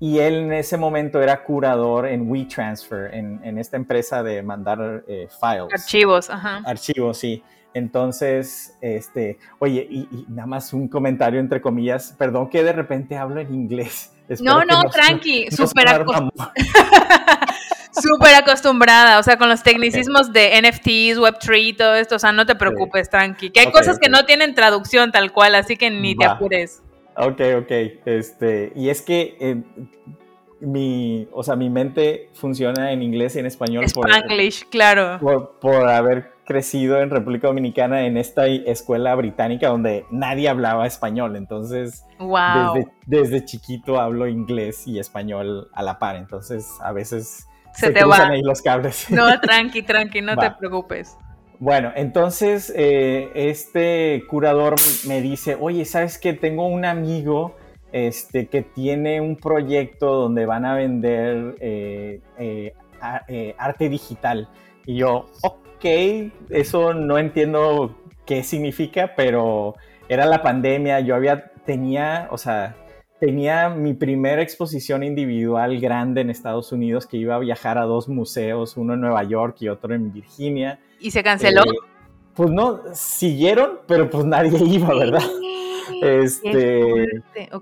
[0.00, 5.04] y él en ese momento era curador en WeTransfer, en, en esta empresa de mandar
[5.06, 5.68] eh, files.
[5.72, 6.62] Archivos, ajá.
[6.64, 7.44] Archivos, sí.
[7.74, 13.40] Entonces, este, oye, y, nada más un comentario entre comillas, perdón que de repente hablo
[13.40, 14.12] en inglés.
[14.40, 15.86] no, no, tranqui, súper
[17.92, 22.32] Súper acostumbrada, o sea, con los tecnicismos de NFTs, Web3 y todo esto, o sea,
[22.32, 23.50] no te preocupes, tranqui.
[23.50, 26.82] Que hay cosas que no tienen traducción tal cual, así que ni te apures.
[27.16, 27.70] Ok, ok.
[28.04, 29.62] Este, y es que eh,
[30.60, 34.08] mi, o sea, mi mente funciona en inglés y en español por,
[34.70, 35.18] claro.
[35.60, 41.36] Por, haber crecido en República Dominicana en esta escuela británica donde nadie hablaba español.
[41.36, 46.16] Entonces, desde, desde, chiquito hablo inglés y español a la par.
[46.16, 49.10] Entonces, a veces se, te cruzan ahí los cables.
[49.10, 51.16] No, tranqui, tranqui, no te preocupes.
[51.60, 56.32] Bueno, entonces eh, este curador me dice, oye, ¿sabes qué?
[56.32, 57.54] Tengo un amigo
[57.92, 64.48] este, que tiene un proyecto donde van a vender eh, eh, arte digital.
[64.86, 65.84] Y yo, ok,
[66.48, 67.94] eso no entiendo
[68.24, 69.74] qué significa, pero
[70.08, 72.74] era la pandemia, yo había, tenía, o sea,
[73.18, 78.08] tenía mi primera exposición individual grande en Estados Unidos que iba a viajar a dos
[78.08, 80.78] museos, uno en Nueva York y otro en Virginia.
[81.00, 81.62] ¿Y se canceló?
[81.62, 81.76] Eh,
[82.34, 85.22] pues no, siguieron, pero pues nadie iba, ¿verdad?
[86.02, 87.06] Este,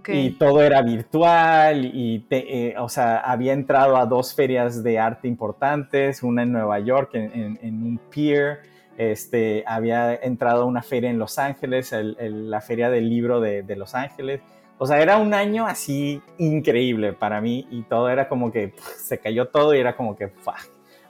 [0.09, 5.27] Y todo era virtual y, eh, o sea, había entrado a dos ferias de arte
[5.27, 8.61] importantes, una en Nueva York, en, un pier,
[8.97, 13.77] este, había entrado a una feria en Los Ángeles, la feria del libro de, de
[13.77, 14.41] Los Ángeles,
[14.79, 19.19] o sea, era un año así increíble para mí y todo era como que se
[19.19, 20.31] cayó todo y era como que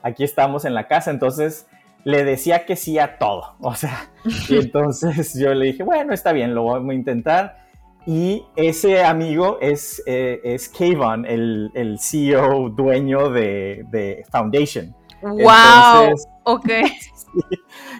[0.01, 1.11] aquí estamos en la casa.
[1.11, 1.67] Entonces
[2.03, 3.55] le decía que sí a todo.
[3.61, 4.09] O sea,
[4.49, 7.67] y entonces yo le dije, bueno, está bien, lo voy a intentar.
[8.05, 14.95] Y ese amigo es, eh, es Kayvon, el, el, CEO dueño de, de Foundation.
[15.21, 16.15] ¡Wow!
[16.43, 16.69] ok.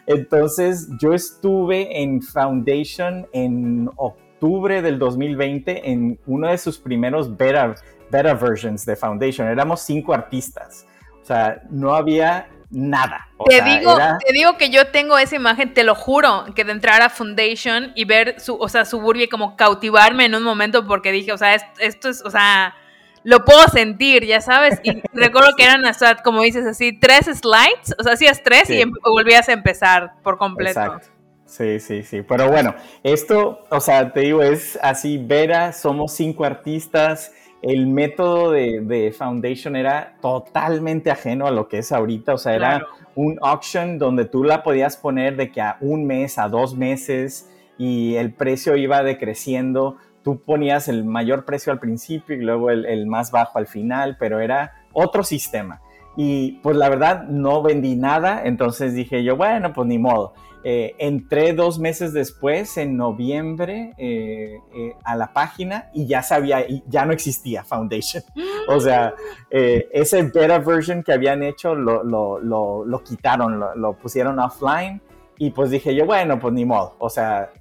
[0.08, 7.36] Entonces yo estuve en Foundation en octubre octubre del 2020 en uno de sus primeros
[7.36, 7.76] beta,
[8.10, 9.50] beta versions de Foundation.
[9.50, 10.88] Éramos cinco artistas.
[11.22, 13.28] O sea, no había nada.
[13.48, 17.02] te, digo, te digo que yo tengo esa imagen, te lo juro, que de entrar
[17.02, 21.32] a Foundation y ver su, o sea, Suburbia como cautivarme en un momento porque dije,
[21.32, 22.76] o sea, esto, es, o sea,
[23.24, 24.80] lo puedo sentir, ya sabes.
[24.84, 28.82] Y recuerdo que eran, hasta, como dices así, tres slides, o sea, hacías tres y
[28.82, 30.80] em, volvías a empezar por completo.
[30.80, 31.08] Exacto.
[31.46, 32.22] Sí, sí, sí.
[32.22, 37.34] Pero bueno, esto, o sea, te digo, es así, Vera, somos cinco artistas.
[37.62, 42.34] El método de, Foundation era totalmente ajeno a lo que es ahorita.
[42.34, 46.38] O sea, era un auction donde tú la podías poner de que a un mes,
[46.38, 49.98] a dos meses, y el precio iba decreciendo.
[50.24, 54.18] Tú ponías el mayor precio al principio y luego el, el más bajo al final,
[54.20, 55.82] pero era otro sistema.
[56.16, 60.34] Y pues la verdad no vendí nada, entonces dije yo, bueno, pues ni modo.
[60.64, 66.66] Eh, entré dos meses después, en noviembre, eh, eh, a la página y ya sabía,
[66.88, 68.24] ya no existía Foundation.
[68.68, 69.14] O sea,
[69.50, 75.02] ese beta version que habían hecho lo, lo, lo, quitaron, lo, pusieron offline
[75.38, 76.96] y pues dije yo, bueno, pues ni modo.
[77.00, 77.52] O sea,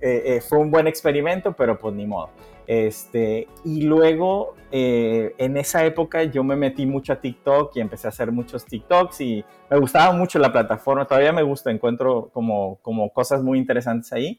[0.48, 2.30] fue un buen experimento, pero pues ni modo.
[2.68, 8.08] Este, y luego, eh, en esa época yo me metí mucho a TikTok y empecé
[8.08, 12.76] a hacer muchos TikToks y me gustaba mucho la plataforma, todavía me gusta, encuentro como,
[12.82, 14.38] como cosas muy interesantes ahí.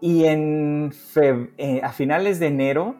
[0.00, 0.94] Y en
[1.58, 2.96] eh, a finales de enero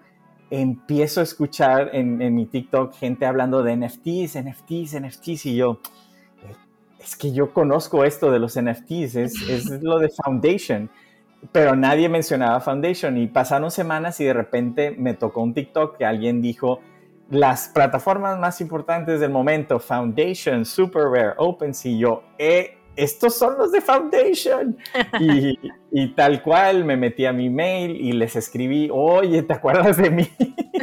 [0.50, 5.80] empiezo a escuchar en, en, mi TikTok gente hablando de NFTs, NFTs, NFTs y yo,
[6.46, 6.54] eh,
[7.00, 10.90] es que yo conozco esto de los NFTs, es, es lo de Foundation
[11.50, 16.04] pero nadie mencionaba Foundation y pasaron semanas y de repente me tocó un TikTok que
[16.04, 16.80] alguien dijo
[17.30, 23.72] las plataformas más importantes del momento, Foundation, Super Rare, OpenSea, yo, eh, estos son los
[23.72, 24.76] de Foundation.
[25.20, 25.58] Y,
[25.90, 30.10] y, tal cual me metí a mi mail y les escribí, oye, ¿te acuerdas de
[30.10, 30.28] mí?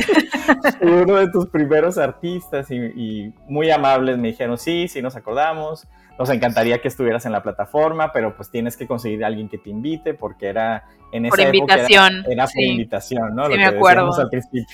[0.81, 5.87] Uno de tus primeros artistas y, y, muy amables me dijeron, sí, sí nos acordamos
[6.19, 9.57] nos encantaría que estuvieras en la plataforma, pero pues tienes que conseguir a alguien que
[9.57, 12.25] te invite porque era en esa por invitación.
[12.29, 13.47] Era, por invitación, ¿no?
[13.47, 14.13] Sí, me acuerdo.
[14.13, 14.65] al principio.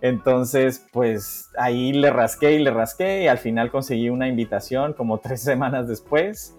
[0.00, 5.18] Entonces, pues ahí le rasqué y le rasqué y al final conseguí una invitación como
[5.18, 6.57] tres semanas después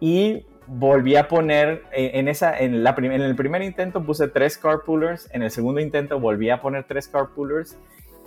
[0.00, 5.28] y volví a poner en, esa, en, la en el primer intento puse tres carpoolers,
[5.32, 7.76] en el segundo intento volví a poner tres carpoolers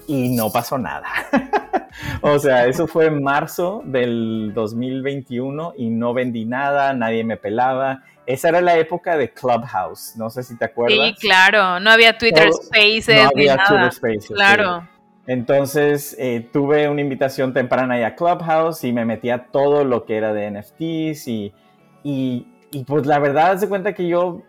[0.07, 1.07] y no pasó nada.
[2.21, 8.03] o sea, eso fue en marzo del 2021 y no vendí nada, nadie me pelaba.
[8.25, 10.97] Esa era la época de Clubhouse, no sé si te acuerdas.
[10.97, 13.23] Sí, claro, no había Twitter Spaces.
[13.23, 14.31] No había Twitter Spaces.
[14.33, 14.87] Claro.
[15.25, 20.05] Entonces eh, tuve una invitación temprana ahí a Clubhouse y me metí a todo lo
[20.05, 21.53] que era de NFTs y,
[22.03, 22.47] y,
[22.85, 24.41] pues la verdad se cuenta que yo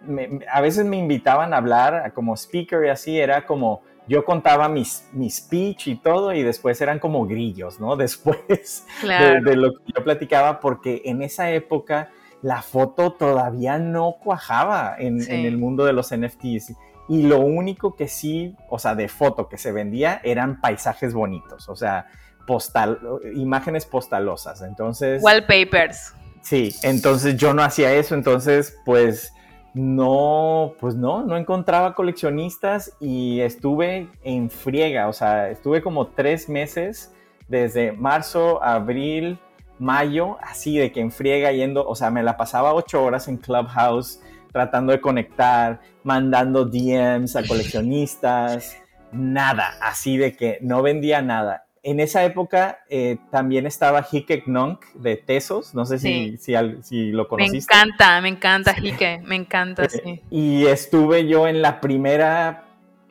[0.51, 5.09] a veces me invitaban a hablar como speaker y así era como yo contaba mis,
[5.13, 7.97] mi speech y todo y después eran como grillos, ¿no?
[7.97, 12.11] Después de, lo que yo platicaba porque en esa época
[12.43, 16.75] la foto todavía no cuajaba en, en el mundo de los NFTs
[17.09, 21.69] y lo único que sí, o sea, de foto que se vendía eran paisajes bonitos,
[21.69, 22.07] o sea,
[22.47, 22.99] postal,
[23.35, 24.63] imágenes postalosas.
[24.63, 25.23] Entonces.
[25.23, 26.15] Wallpapers.
[26.41, 29.33] Sí, entonces yo no hacía eso, entonces pues
[29.73, 36.49] no, pues no, no encontraba coleccionistas y estuve en friega, o sea, estuve como tres
[36.49, 37.13] meses
[37.49, 39.39] desde marzo, abril,
[39.79, 43.39] mayo, así de que en friega yendo, o sea, me la pasaba ocho horas en
[43.39, 44.21] Clubhouse
[44.55, 48.77] tratando de conectar, mandando DMs a coleccionistas,
[49.11, 51.67] nada, así de que no vendía nada.
[51.83, 57.27] En esa época eh, también estaba Hike Nonk de Tesos, no sé si, si, lo
[57.27, 57.75] conociste.
[57.75, 60.23] Me encanta, me encanta Hike, me encanta, sí.
[60.31, 62.64] Y estuve yo en la primera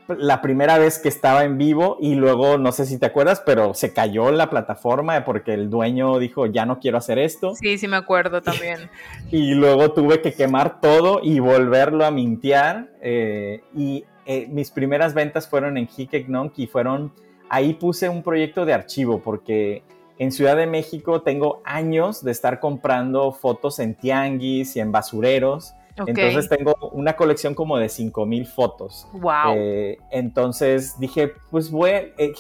[0.08, 3.74] la primera vez que estaba en vivo y luego, no sé si te acuerdas, pero
[3.74, 7.56] se cayó la plataforma porque el dueño dijo, ya no quiero hacer esto.
[7.56, 8.89] Sí, sí me acuerdo también.
[9.32, 12.89] y luego tuve que quemar todo y volverlo a mintear.
[13.01, 17.14] Eh, y eh, mis primeras ventas fueron en Hikeknonk y fueron,
[17.49, 19.84] ahí puse un proyecto de archivo porque
[20.20, 25.74] en Ciudad de México tengo años de estar comprando fotos en tianguis y en basureros
[25.96, 29.08] entonces tengo una colección como de 5000 fotos.
[29.14, 29.56] Wow.
[29.56, 32.34] Eh, entonces dije, pues voy, eh,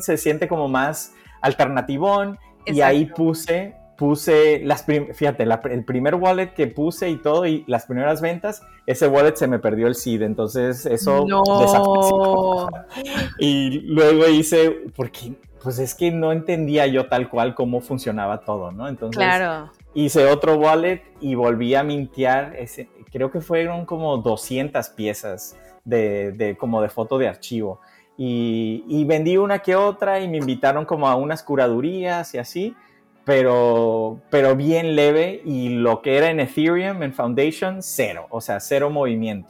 [0.00, 6.66] se siente como más alternativón y ahí puse puse las fíjate, el primer wallet que
[6.66, 10.86] puse y todo y las primeras ventas, ese wallet se me perdió el seed, entonces
[10.86, 11.42] eso no.
[13.38, 18.72] Y luego hice porque pues es que no entendía yo tal cual cómo funcionaba todo,
[18.72, 18.88] ¿no?
[18.88, 19.70] Entonces claro.
[19.92, 26.56] hice otro wallet y volví a mintear ese creo que fueron como 200 piezas de,
[26.58, 27.80] como de foto de archivo.
[28.16, 32.76] Y, vendí una que otra y me invitaron como a unas curadurías y así,
[33.24, 38.60] pero, pero bien leve y lo que era en Ethereum, en Foundation, cero, o sea,
[38.60, 39.48] cero movimiento.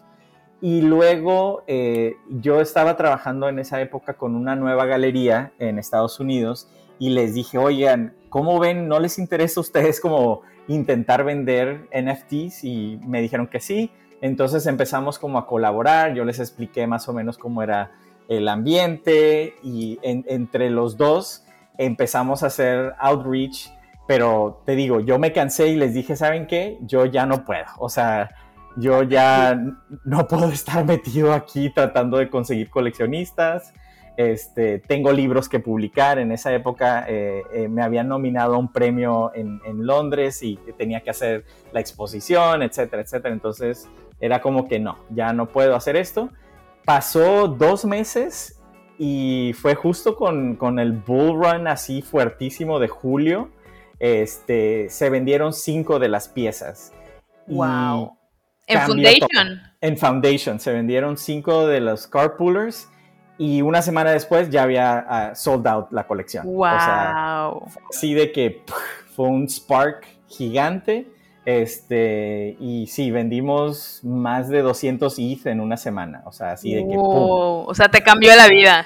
[0.62, 6.20] Y luego eh, yo estaba trabajando en esa época con una nueva galería en Estados
[6.20, 8.86] Unidos y les dije, oigan, ¿cómo ven?
[8.86, 10.42] ¿No les interesa a ustedes como
[10.74, 13.90] intentar vender NFTs y me dijeron que sí.
[14.20, 17.92] Entonces empezamos como a colaborar, yo les expliqué más o menos cómo era
[18.28, 21.44] el ambiente y entre los dos
[21.78, 23.72] empezamos a hacer outreach,
[24.06, 26.78] pero te digo, yo me cansé y les dije, ¿saben qué?
[26.82, 28.30] Yo ya no puedo, o sea,
[28.76, 29.58] yo ya
[30.04, 33.72] no puedo estar metido aquí tratando de conseguir coleccionistas,
[34.20, 36.18] este, tengo libros que publicar.
[36.18, 41.00] En esa época eh, eh, me habían nominado a un premio en, Londres y tenía
[41.00, 43.32] que hacer la exposición, etcétera, etcétera.
[43.32, 43.88] Entonces
[44.20, 46.28] era como que no, ya no puedo hacer esto.
[46.84, 48.60] Pasó dos meses
[48.98, 53.50] y fue justo con, el bull run así fuertísimo de julio.
[54.00, 56.92] Este, se vendieron cinco de las piezas.
[57.46, 58.18] Wow.
[58.66, 59.60] En Foundation.
[59.80, 62.90] En Foundation se vendieron cinco de los carpoolers
[63.41, 66.45] y una semana después ya había ah, sold out la colección.
[66.45, 66.66] Wow.
[66.66, 67.49] O sea,
[67.88, 68.62] así de que
[69.16, 71.09] fue un spark gigante.
[71.47, 76.22] Este, y sí, vendimos más de 200 ETH en una semana.
[76.26, 76.97] O sea, así de que.
[76.99, 78.84] O sea, te cambió la vida.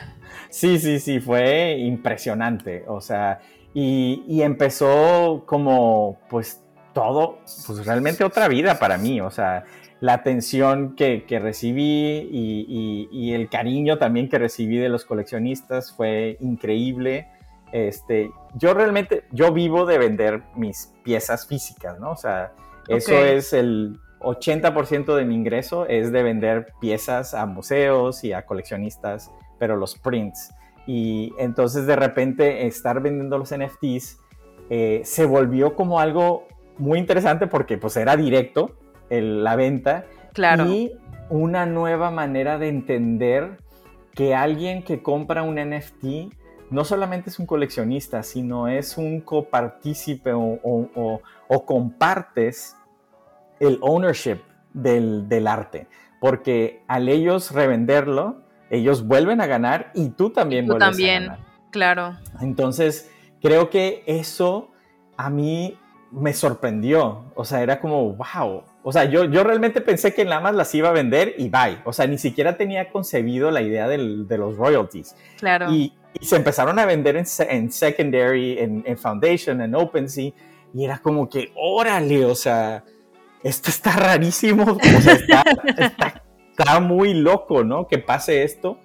[0.50, 2.84] Sí, sí, sí, fue impresionante.
[2.86, 3.40] O sea,
[3.74, 9.20] y, y empezó como, pues, todo, pues realmente otra vida para mí.
[9.20, 9.64] O sea,
[10.00, 17.28] la atención que, recibí y, el cariño también que recibí de los coleccionistas fue increíble.
[17.72, 22.12] Este, yo realmente, yo vivo de vender mis piezas físicas, ¿no?
[22.12, 22.52] O sea,
[22.88, 28.46] eso es el 80% de mi ingreso, es de vender piezas a museos y a
[28.46, 30.52] coleccionistas, pero los prints.
[30.86, 34.18] Y entonces de repente estar vendiendo los NFTs
[34.70, 36.46] eh, se volvió como algo
[36.78, 38.76] muy interesante porque pues era directo,
[39.10, 40.06] la venta.
[40.32, 40.66] Claro.
[40.66, 40.92] Y
[41.30, 43.58] una nueva manera de entender
[44.14, 46.32] que alguien que compra un NFT
[46.70, 51.20] no solamente es un coleccionista, sino es un copartícipe o,
[51.66, 52.76] compartes
[53.60, 54.38] el ownership
[54.72, 55.86] del, arte.
[56.20, 61.38] Porque al ellos revenderlo, ellos vuelven a ganar y tú también vuelves también, a ganar.
[61.70, 62.16] Claro.
[62.40, 64.70] Entonces, creo que eso
[65.16, 65.78] a mí
[66.10, 67.24] me sorprendió.
[67.34, 70.74] O sea, era como, wow, o sea, yo, yo realmente pensé que nada más las
[70.74, 71.78] iba a vender y bye.
[71.86, 75.16] O sea, ni siquiera tenía concebido la idea de los royalties.
[75.38, 75.72] Claro.
[75.72, 80.32] Y, y se empezaron a vender en, en secondary, en, en, foundation, en OpenSea,
[80.74, 82.84] y era como que, órale, o sea,
[83.42, 85.44] esto está rarísimo, o sea, está,
[85.78, 87.88] está, está muy loco, ¿no?
[87.88, 88.80] Que pase esto.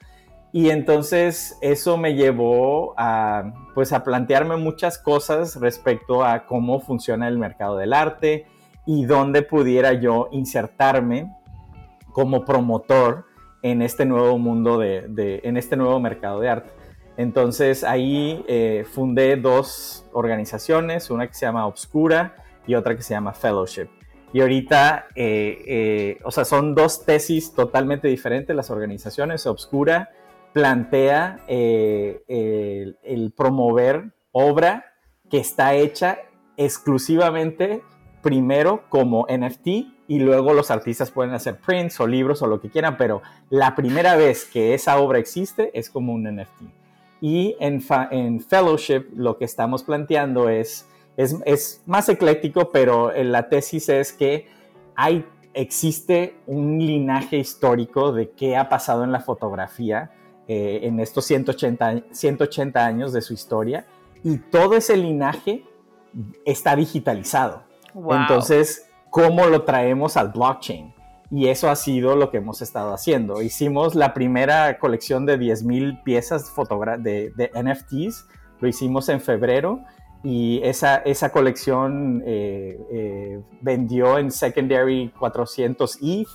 [0.53, 7.27] Y entonces eso me llevó a, pues, a plantearme muchas cosas respecto a cómo funciona
[7.27, 8.47] el mercado del arte
[8.89, 11.31] y dónde pudiera yo insertarme
[12.11, 13.27] como promotor
[13.61, 16.71] en este nuevo mundo de, en este nuevo mercado de arte.
[17.15, 23.13] Entonces ahí eh, fundé dos organizaciones, una que se llama Obscura y otra que se
[23.13, 23.89] llama Fellowship.
[24.33, 29.45] Y ahorita, eh, eh, o sea, son dos tesis totalmente diferentes las organizaciones.
[29.45, 30.09] Obscura
[30.51, 34.95] plantea el, el, promover obra
[35.29, 36.17] que está hecha
[36.57, 37.83] exclusivamente
[38.21, 39.67] primero como NFT
[40.07, 43.75] y luego los artistas pueden hacer prints o libros o lo que quieran, pero la
[43.75, 46.61] primera vez que esa obra existe es como un NFT.
[47.21, 47.81] Y en,
[48.41, 54.47] Fellowship lo que estamos planteando es, es, más ecléctico, pero la tesis es que
[54.95, 60.11] hay, existe un linaje histórico de qué ha pasado en la fotografía
[60.47, 63.85] eh, en estos 180, 180 años de su historia
[64.23, 65.63] y todo ese linaje
[66.45, 67.68] está digitalizado.
[67.95, 70.93] Entonces, ¿cómo lo traemos al blockchain?
[71.31, 73.41] Y eso ha sido lo que hemos estado haciendo.
[73.41, 76.51] Hicimos la primera colección de 10.000 piezas
[76.99, 78.27] de, de, NFTs,
[78.59, 79.81] lo hicimos en febrero
[80.23, 86.27] y esa, esa colección eh, eh, vendió en secondary 400 ETH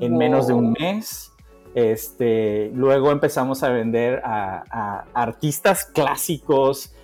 [0.00, 1.32] en menos de un mes.
[1.74, 6.94] Este, luego empezamos a vender a artistas clásicos,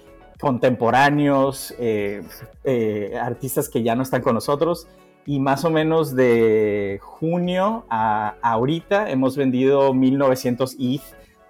[0.41, 2.23] contemporáneos, eh,
[2.65, 4.87] eh, artistas que ya no están con nosotros.
[5.27, 11.03] Y más o menos de junio a, ahorita hemos vendido 1900 ETH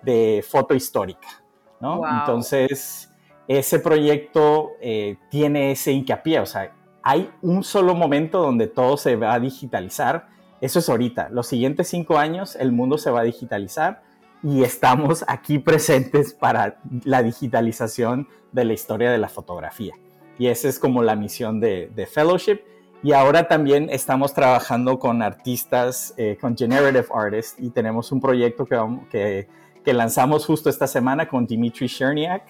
[0.02, 1.28] de foto histórica,
[1.80, 2.02] ¿no?
[2.08, 3.12] Entonces,
[3.46, 9.16] ese proyecto eh, tiene ese hincapié, o sea, hay un solo momento donde todo se
[9.16, 10.28] va a digitalizar.
[10.60, 11.28] Eso es ahorita.
[11.30, 14.02] Los siguientes cinco años el mundo se va a digitalizar
[14.42, 19.94] y estamos aquí presentes para la digitalización de la historia de la fotografía.
[20.38, 22.60] Y esa es como la misión de, Fellowship.
[23.02, 28.64] Y ahora también estamos trabajando con artistas, eh, con generative artists, y tenemos un proyecto
[28.64, 28.76] que,
[29.10, 29.48] que,
[29.84, 32.42] que, lanzamos justo esta semana con Dimitri Cherniak,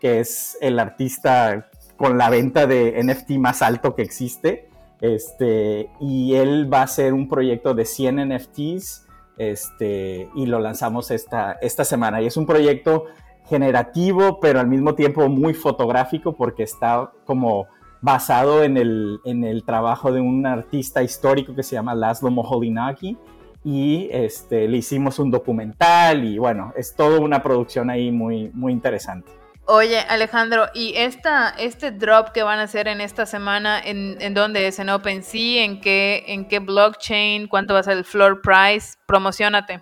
[0.00, 4.68] que es el artista con la venta de NFT más alto que existe.
[5.00, 9.03] Este, y él va a hacer un proyecto de 100 NFTs
[9.38, 12.20] este, y lo lanzamos esta, esta semana.
[12.22, 13.06] Y es un proyecto
[13.48, 17.66] generativo, pero al mismo tiempo muy fotográfico porque está como
[18.00, 23.16] basado en el, en el trabajo de un artista histórico que se llama Laszlo Moholy-Nagy
[23.64, 28.72] y este, le hicimos un documental y bueno, es toda una producción ahí muy, muy
[28.72, 29.30] interesante.
[29.66, 34.34] Oye, Alejandro, ¿y esta, este drop que van a hacer en esta semana, en, en
[34.34, 34.78] dónde es?
[34.78, 35.64] ¿En OpenSea?
[35.64, 37.48] ¿En qué, ¿En qué blockchain?
[37.48, 38.98] ¿Cuánto va a ser el floor price?
[39.06, 39.80] Promocionate.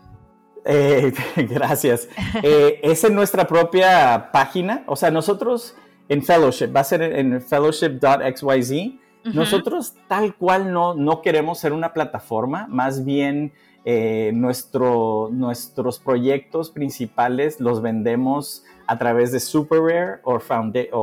[0.65, 2.09] Eh, gracias.
[2.45, 4.85] Eh, es en nuestra propia página.
[4.87, 5.75] O sea, nosotros
[6.09, 9.01] en Fellowship, va a ser en fellowship.xyz.
[9.35, 13.53] Nosotros tal cual no, no queremos ser una plataforma, más bien
[13.85, 20.39] eh, nuestro, nuestros proyectos principales los vendemos a través de Super Rare o,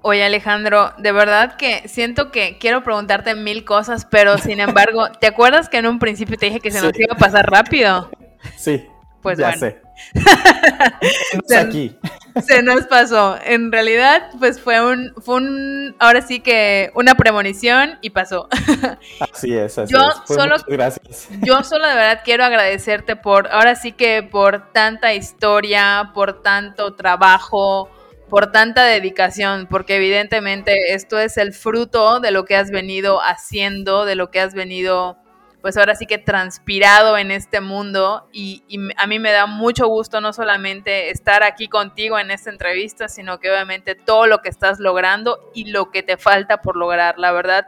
[0.02, 5.28] Oye Alejandro, de verdad que siento que quiero preguntarte mil cosas, pero sin embargo, ¿te
[5.28, 8.10] acuerdas que en un principio te dije que se nos iba a pasar rápido?
[8.56, 8.88] Sí.
[9.26, 9.82] Pues ya sé.
[11.46, 11.98] se, aquí.
[12.46, 13.38] se nos pasó.
[13.44, 18.48] En realidad, pues fue un, fue un, ahora sí que una premonición y pasó.
[19.20, 20.36] Así es, así es.
[20.36, 21.28] solo, gracias.
[21.42, 26.96] Yo solo de verdad quiero agradecerte por, ahora sí que por tanta historia, por tanto
[26.96, 27.90] trabajo,
[28.30, 34.06] por tanta dedicación, porque evidentemente esto es el fruto de lo que has venido haciendo,
[34.06, 35.18] de lo que has venido,
[35.66, 38.62] pues ahora sí que transpirado en este mundo y,
[38.98, 43.40] a mí me da mucho gusto no solamente estar aquí contigo en esta entrevista, sino
[43.40, 47.18] que obviamente todo lo que estás logrando y lo que te falta por lograr.
[47.18, 47.66] La verdad,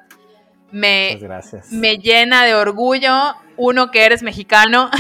[0.70, 1.20] me,
[1.72, 4.91] me llena de orgullo, uno, que eres mexicano,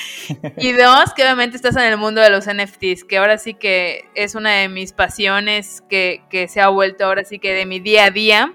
[0.56, 4.08] y dos, que obviamente estás en el mundo de los NFTs, que ahora sí que
[4.14, 8.04] es una de mis pasiones que, se ha vuelto ahora sí que de mi día
[8.04, 8.54] a día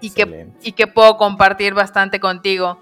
[0.00, 2.80] y, que, y que puedo compartir bastante contigo.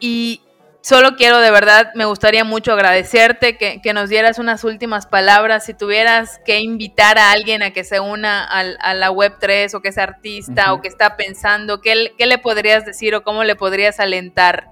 [0.00, 0.40] Y
[0.86, 5.64] Solo quiero de verdad, me gustaría mucho agradecerte que, nos dieras unas últimas palabras.
[5.64, 9.88] Si tuvieras que invitar a alguien a que se una a, la Web3 o que
[9.88, 14.70] es artista o que está pensando, ¿qué, le podrías decir o cómo le podrías alentar?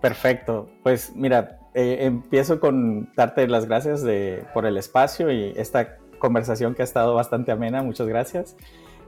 [0.00, 0.70] Perfecto.
[0.84, 6.76] Pues mira, eh, empiezo con darte las gracias de, por el espacio y esta conversación
[6.76, 7.82] que ha estado bastante amena.
[7.82, 8.54] Muchas gracias.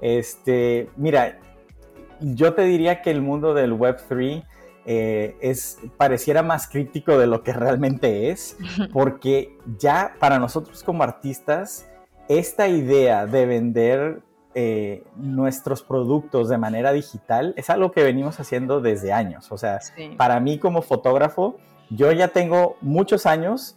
[0.00, 1.38] Este, mira,
[2.18, 4.42] yo te diría que el mundo del Web3
[4.90, 8.56] eh, es, pareciera más crítico de lo que realmente es,
[8.94, 11.86] porque ya para nosotros como artistas,
[12.26, 14.22] esta idea de vender
[14.54, 19.52] eh, nuestros productos de manera digital es algo que venimos haciendo desde años.
[19.52, 19.78] O sea,
[20.16, 21.58] para mí como fotógrafo,
[21.90, 23.76] yo ya tengo muchos años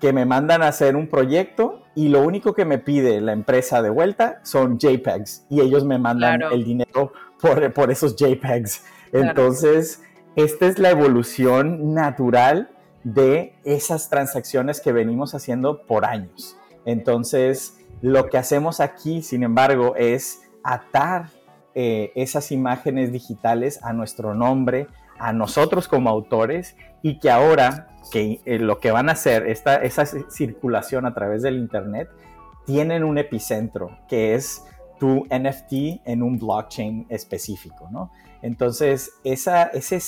[0.00, 3.82] que me mandan a hacer un proyecto y lo único que me pide la empresa
[3.82, 8.84] de vuelta son JPEGs y ellos me mandan el dinero por, por esos JPEGs.
[9.12, 10.00] Entonces,
[10.36, 12.70] esta es la evolución natural
[13.04, 16.56] de esas transacciones que venimos haciendo por años.
[16.84, 21.26] Entonces, lo que hacemos aquí, sin embargo, es atar
[21.74, 28.40] eh, esas imágenes digitales a nuestro nombre, a nosotros como autores, y que ahora que
[28.44, 32.08] eh, lo que van a hacer, esta, esa circulación a través del Internet,
[32.66, 34.64] tienen un epicentro, que es
[34.98, 38.10] tu NFT en un blockchain específico, ¿no?
[38.42, 40.00] Entonces, esa, ese,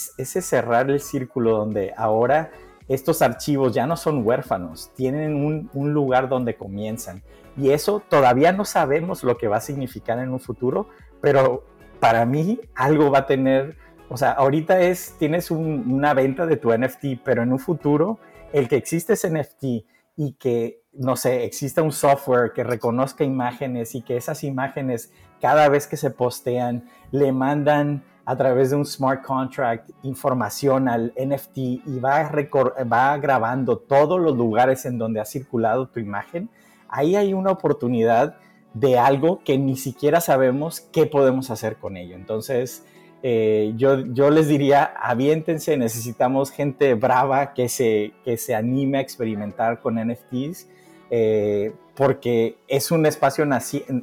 [0.42, 2.50] cerrar el círculo donde ahora
[2.88, 7.22] estos archivos ya no son huérfanos, tienen un, lugar donde comienzan.
[7.56, 10.88] Y eso todavía no sabemos lo que va a significar en un futuro,
[11.20, 11.64] pero
[12.00, 13.76] para mí algo va a tener,
[14.08, 18.18] o sea, ahorita es, tienes una venta de tu NFT, pero en un futuro
[18.52, 19.64] el que existe ese NFT
[20.16, 25.68] y que, no sé, exista un software que reconozca imágenes y que esas imágenes cada
[25.68, 31.56] vez que se postean le mandan a través de un smart contract información al NFT
[31.56, 32.30] y va,
[32.90, 36.48] va grabando todos los lugares en donde ha circulado tu imagen,
[36.88, 38.36] ahí hay una oportunidad
[38.72, 42.16] de algo que ni siquiera sabemos qué podemos hacer con ello.
[42.16, 42.84] Entonces,
[43.22, 49.00] eh, yo, yo les diría, aviéntense, necesitamos gente brava que se, que se anime a
[49.00, 50.68] experimentar con NFTs,
[51.10, 53.46] eh, porque es un espacio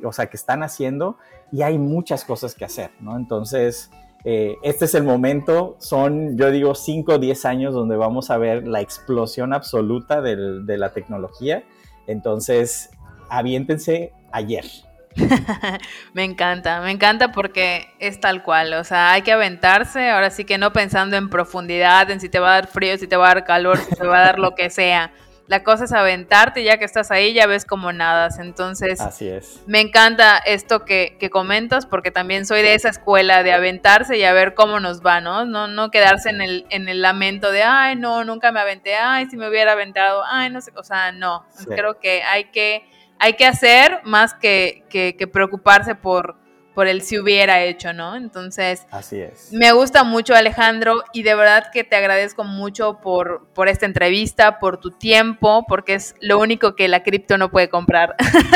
[0.03, 1.17] o sea, que están haciendo
[1.51, 3.17] y hay muchas cosas que hacer, ¿no?
[3.17, 3.91] Entonces,
[4.23, 8.37] eh, este es el momento, son, yo digo, 5 o 10 años donde vamos a
[8.37, 11.63] ver la explosión absoluta de la tecnología.
[12.07, 12.89] Entonces,
[13.29, 14.65] aviéntense ayer.
[16.13, 20.45] me encanta, me encanta porque es tal cual, o sea, hay que aventarse, ahora sí
[20.45, 23.31] que no pensando en profundidad, en si te va a dar frío, si te va
[23.31, 25.11] a dar calor, si te va a dar lo que sea.
[25.47, 28.39] La cosa es aventarte, ya que estás ahí, ya ves como nadas.
[28.39, 29.61] Entonces, Así es.
[29.67, 34.33] me encanta esto que, comentas, porque también soy de esa escuela de aventarse y a
[34.33, 35.45] ver cómo nos va, ¿no?
[35.45, 39.27] No, no quedarse en el, en el lamento de, ay, no, nunca me aventé, ay,
[39.29, 41.45] si me hubiera aventado, ay, no sé, o sea, no.
[41.67, 42.85] Creo que hay que,
[43.19, 46.40] hay que hacer más que, que, que preocuparse por
[46.73, 48.15] por el si hubiera hecho, ¿no?
[48.15, 49.51] Entonces, así es.
[49.51, 54.59] Me gusta mucho Alejandro y de verdad que te agradezco mucho por, por esta entrevista,
[54.59, 58.15] por tu tiempo, porque es lo único que la cripto no puede comprar.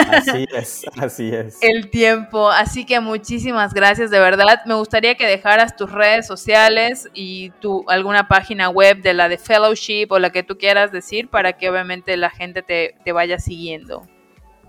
[0.10, 1.58] Así es, así es.
[1.62, 4.62] El tiempo, así que muchísimas gracias, de verdad.
[4.66, 9.38] Me gustaría que dejaras tus redes sociales y tu alguna página web de la de
[9.38, 13.40] fellowship o la que tú quieras decir para que obviamente la gente te, te vaya
[13.40, 14.08] siguiendo.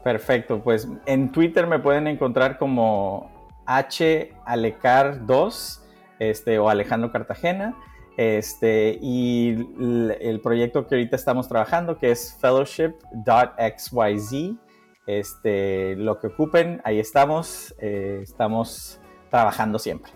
[0.03, 3.36] Perfecto, pues en Twitter me pueden encontrar como
[3.67, 4.35] H.
[4.45, 5.83] Alecar 2
[6.19, 7.77] este, o Alejandro Cartagena.
[8.17, 14.55] Este, y el, proyecto que ahorita estamos trabajando, que es fellowship.xyz,
[15.07, 17.75] Este, lo que ocupen, ahí estamos.
[17.79, 18.99] Eh, estamos
[19.31, 20.13] trabajando siempre.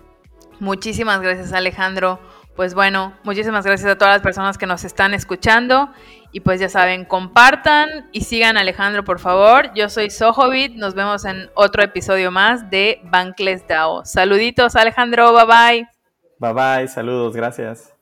[0.61, 2.19] Muchísimas gracias Alejandro.
[2.57, 5.91] Pues bueno, muchísimas gracias a todas las personas que nos están escuchando.
[6.33, 9.73] Y pues ya saben, compartan y sigan Alejandro, por favor.
[9.75, 10.75] Yo soy Sohovit.
[10.75, 14.05] Nos vemos en otro episodio más de Bankless DAO.
[14.05, 15.33] Saluditos, Alejandro.
[15.33, 15.89] Bye bye.
[16.39, 16.89] Bye bye.
[16.89, 17.35] Saludos.
[17.35, 18.00] Gracias.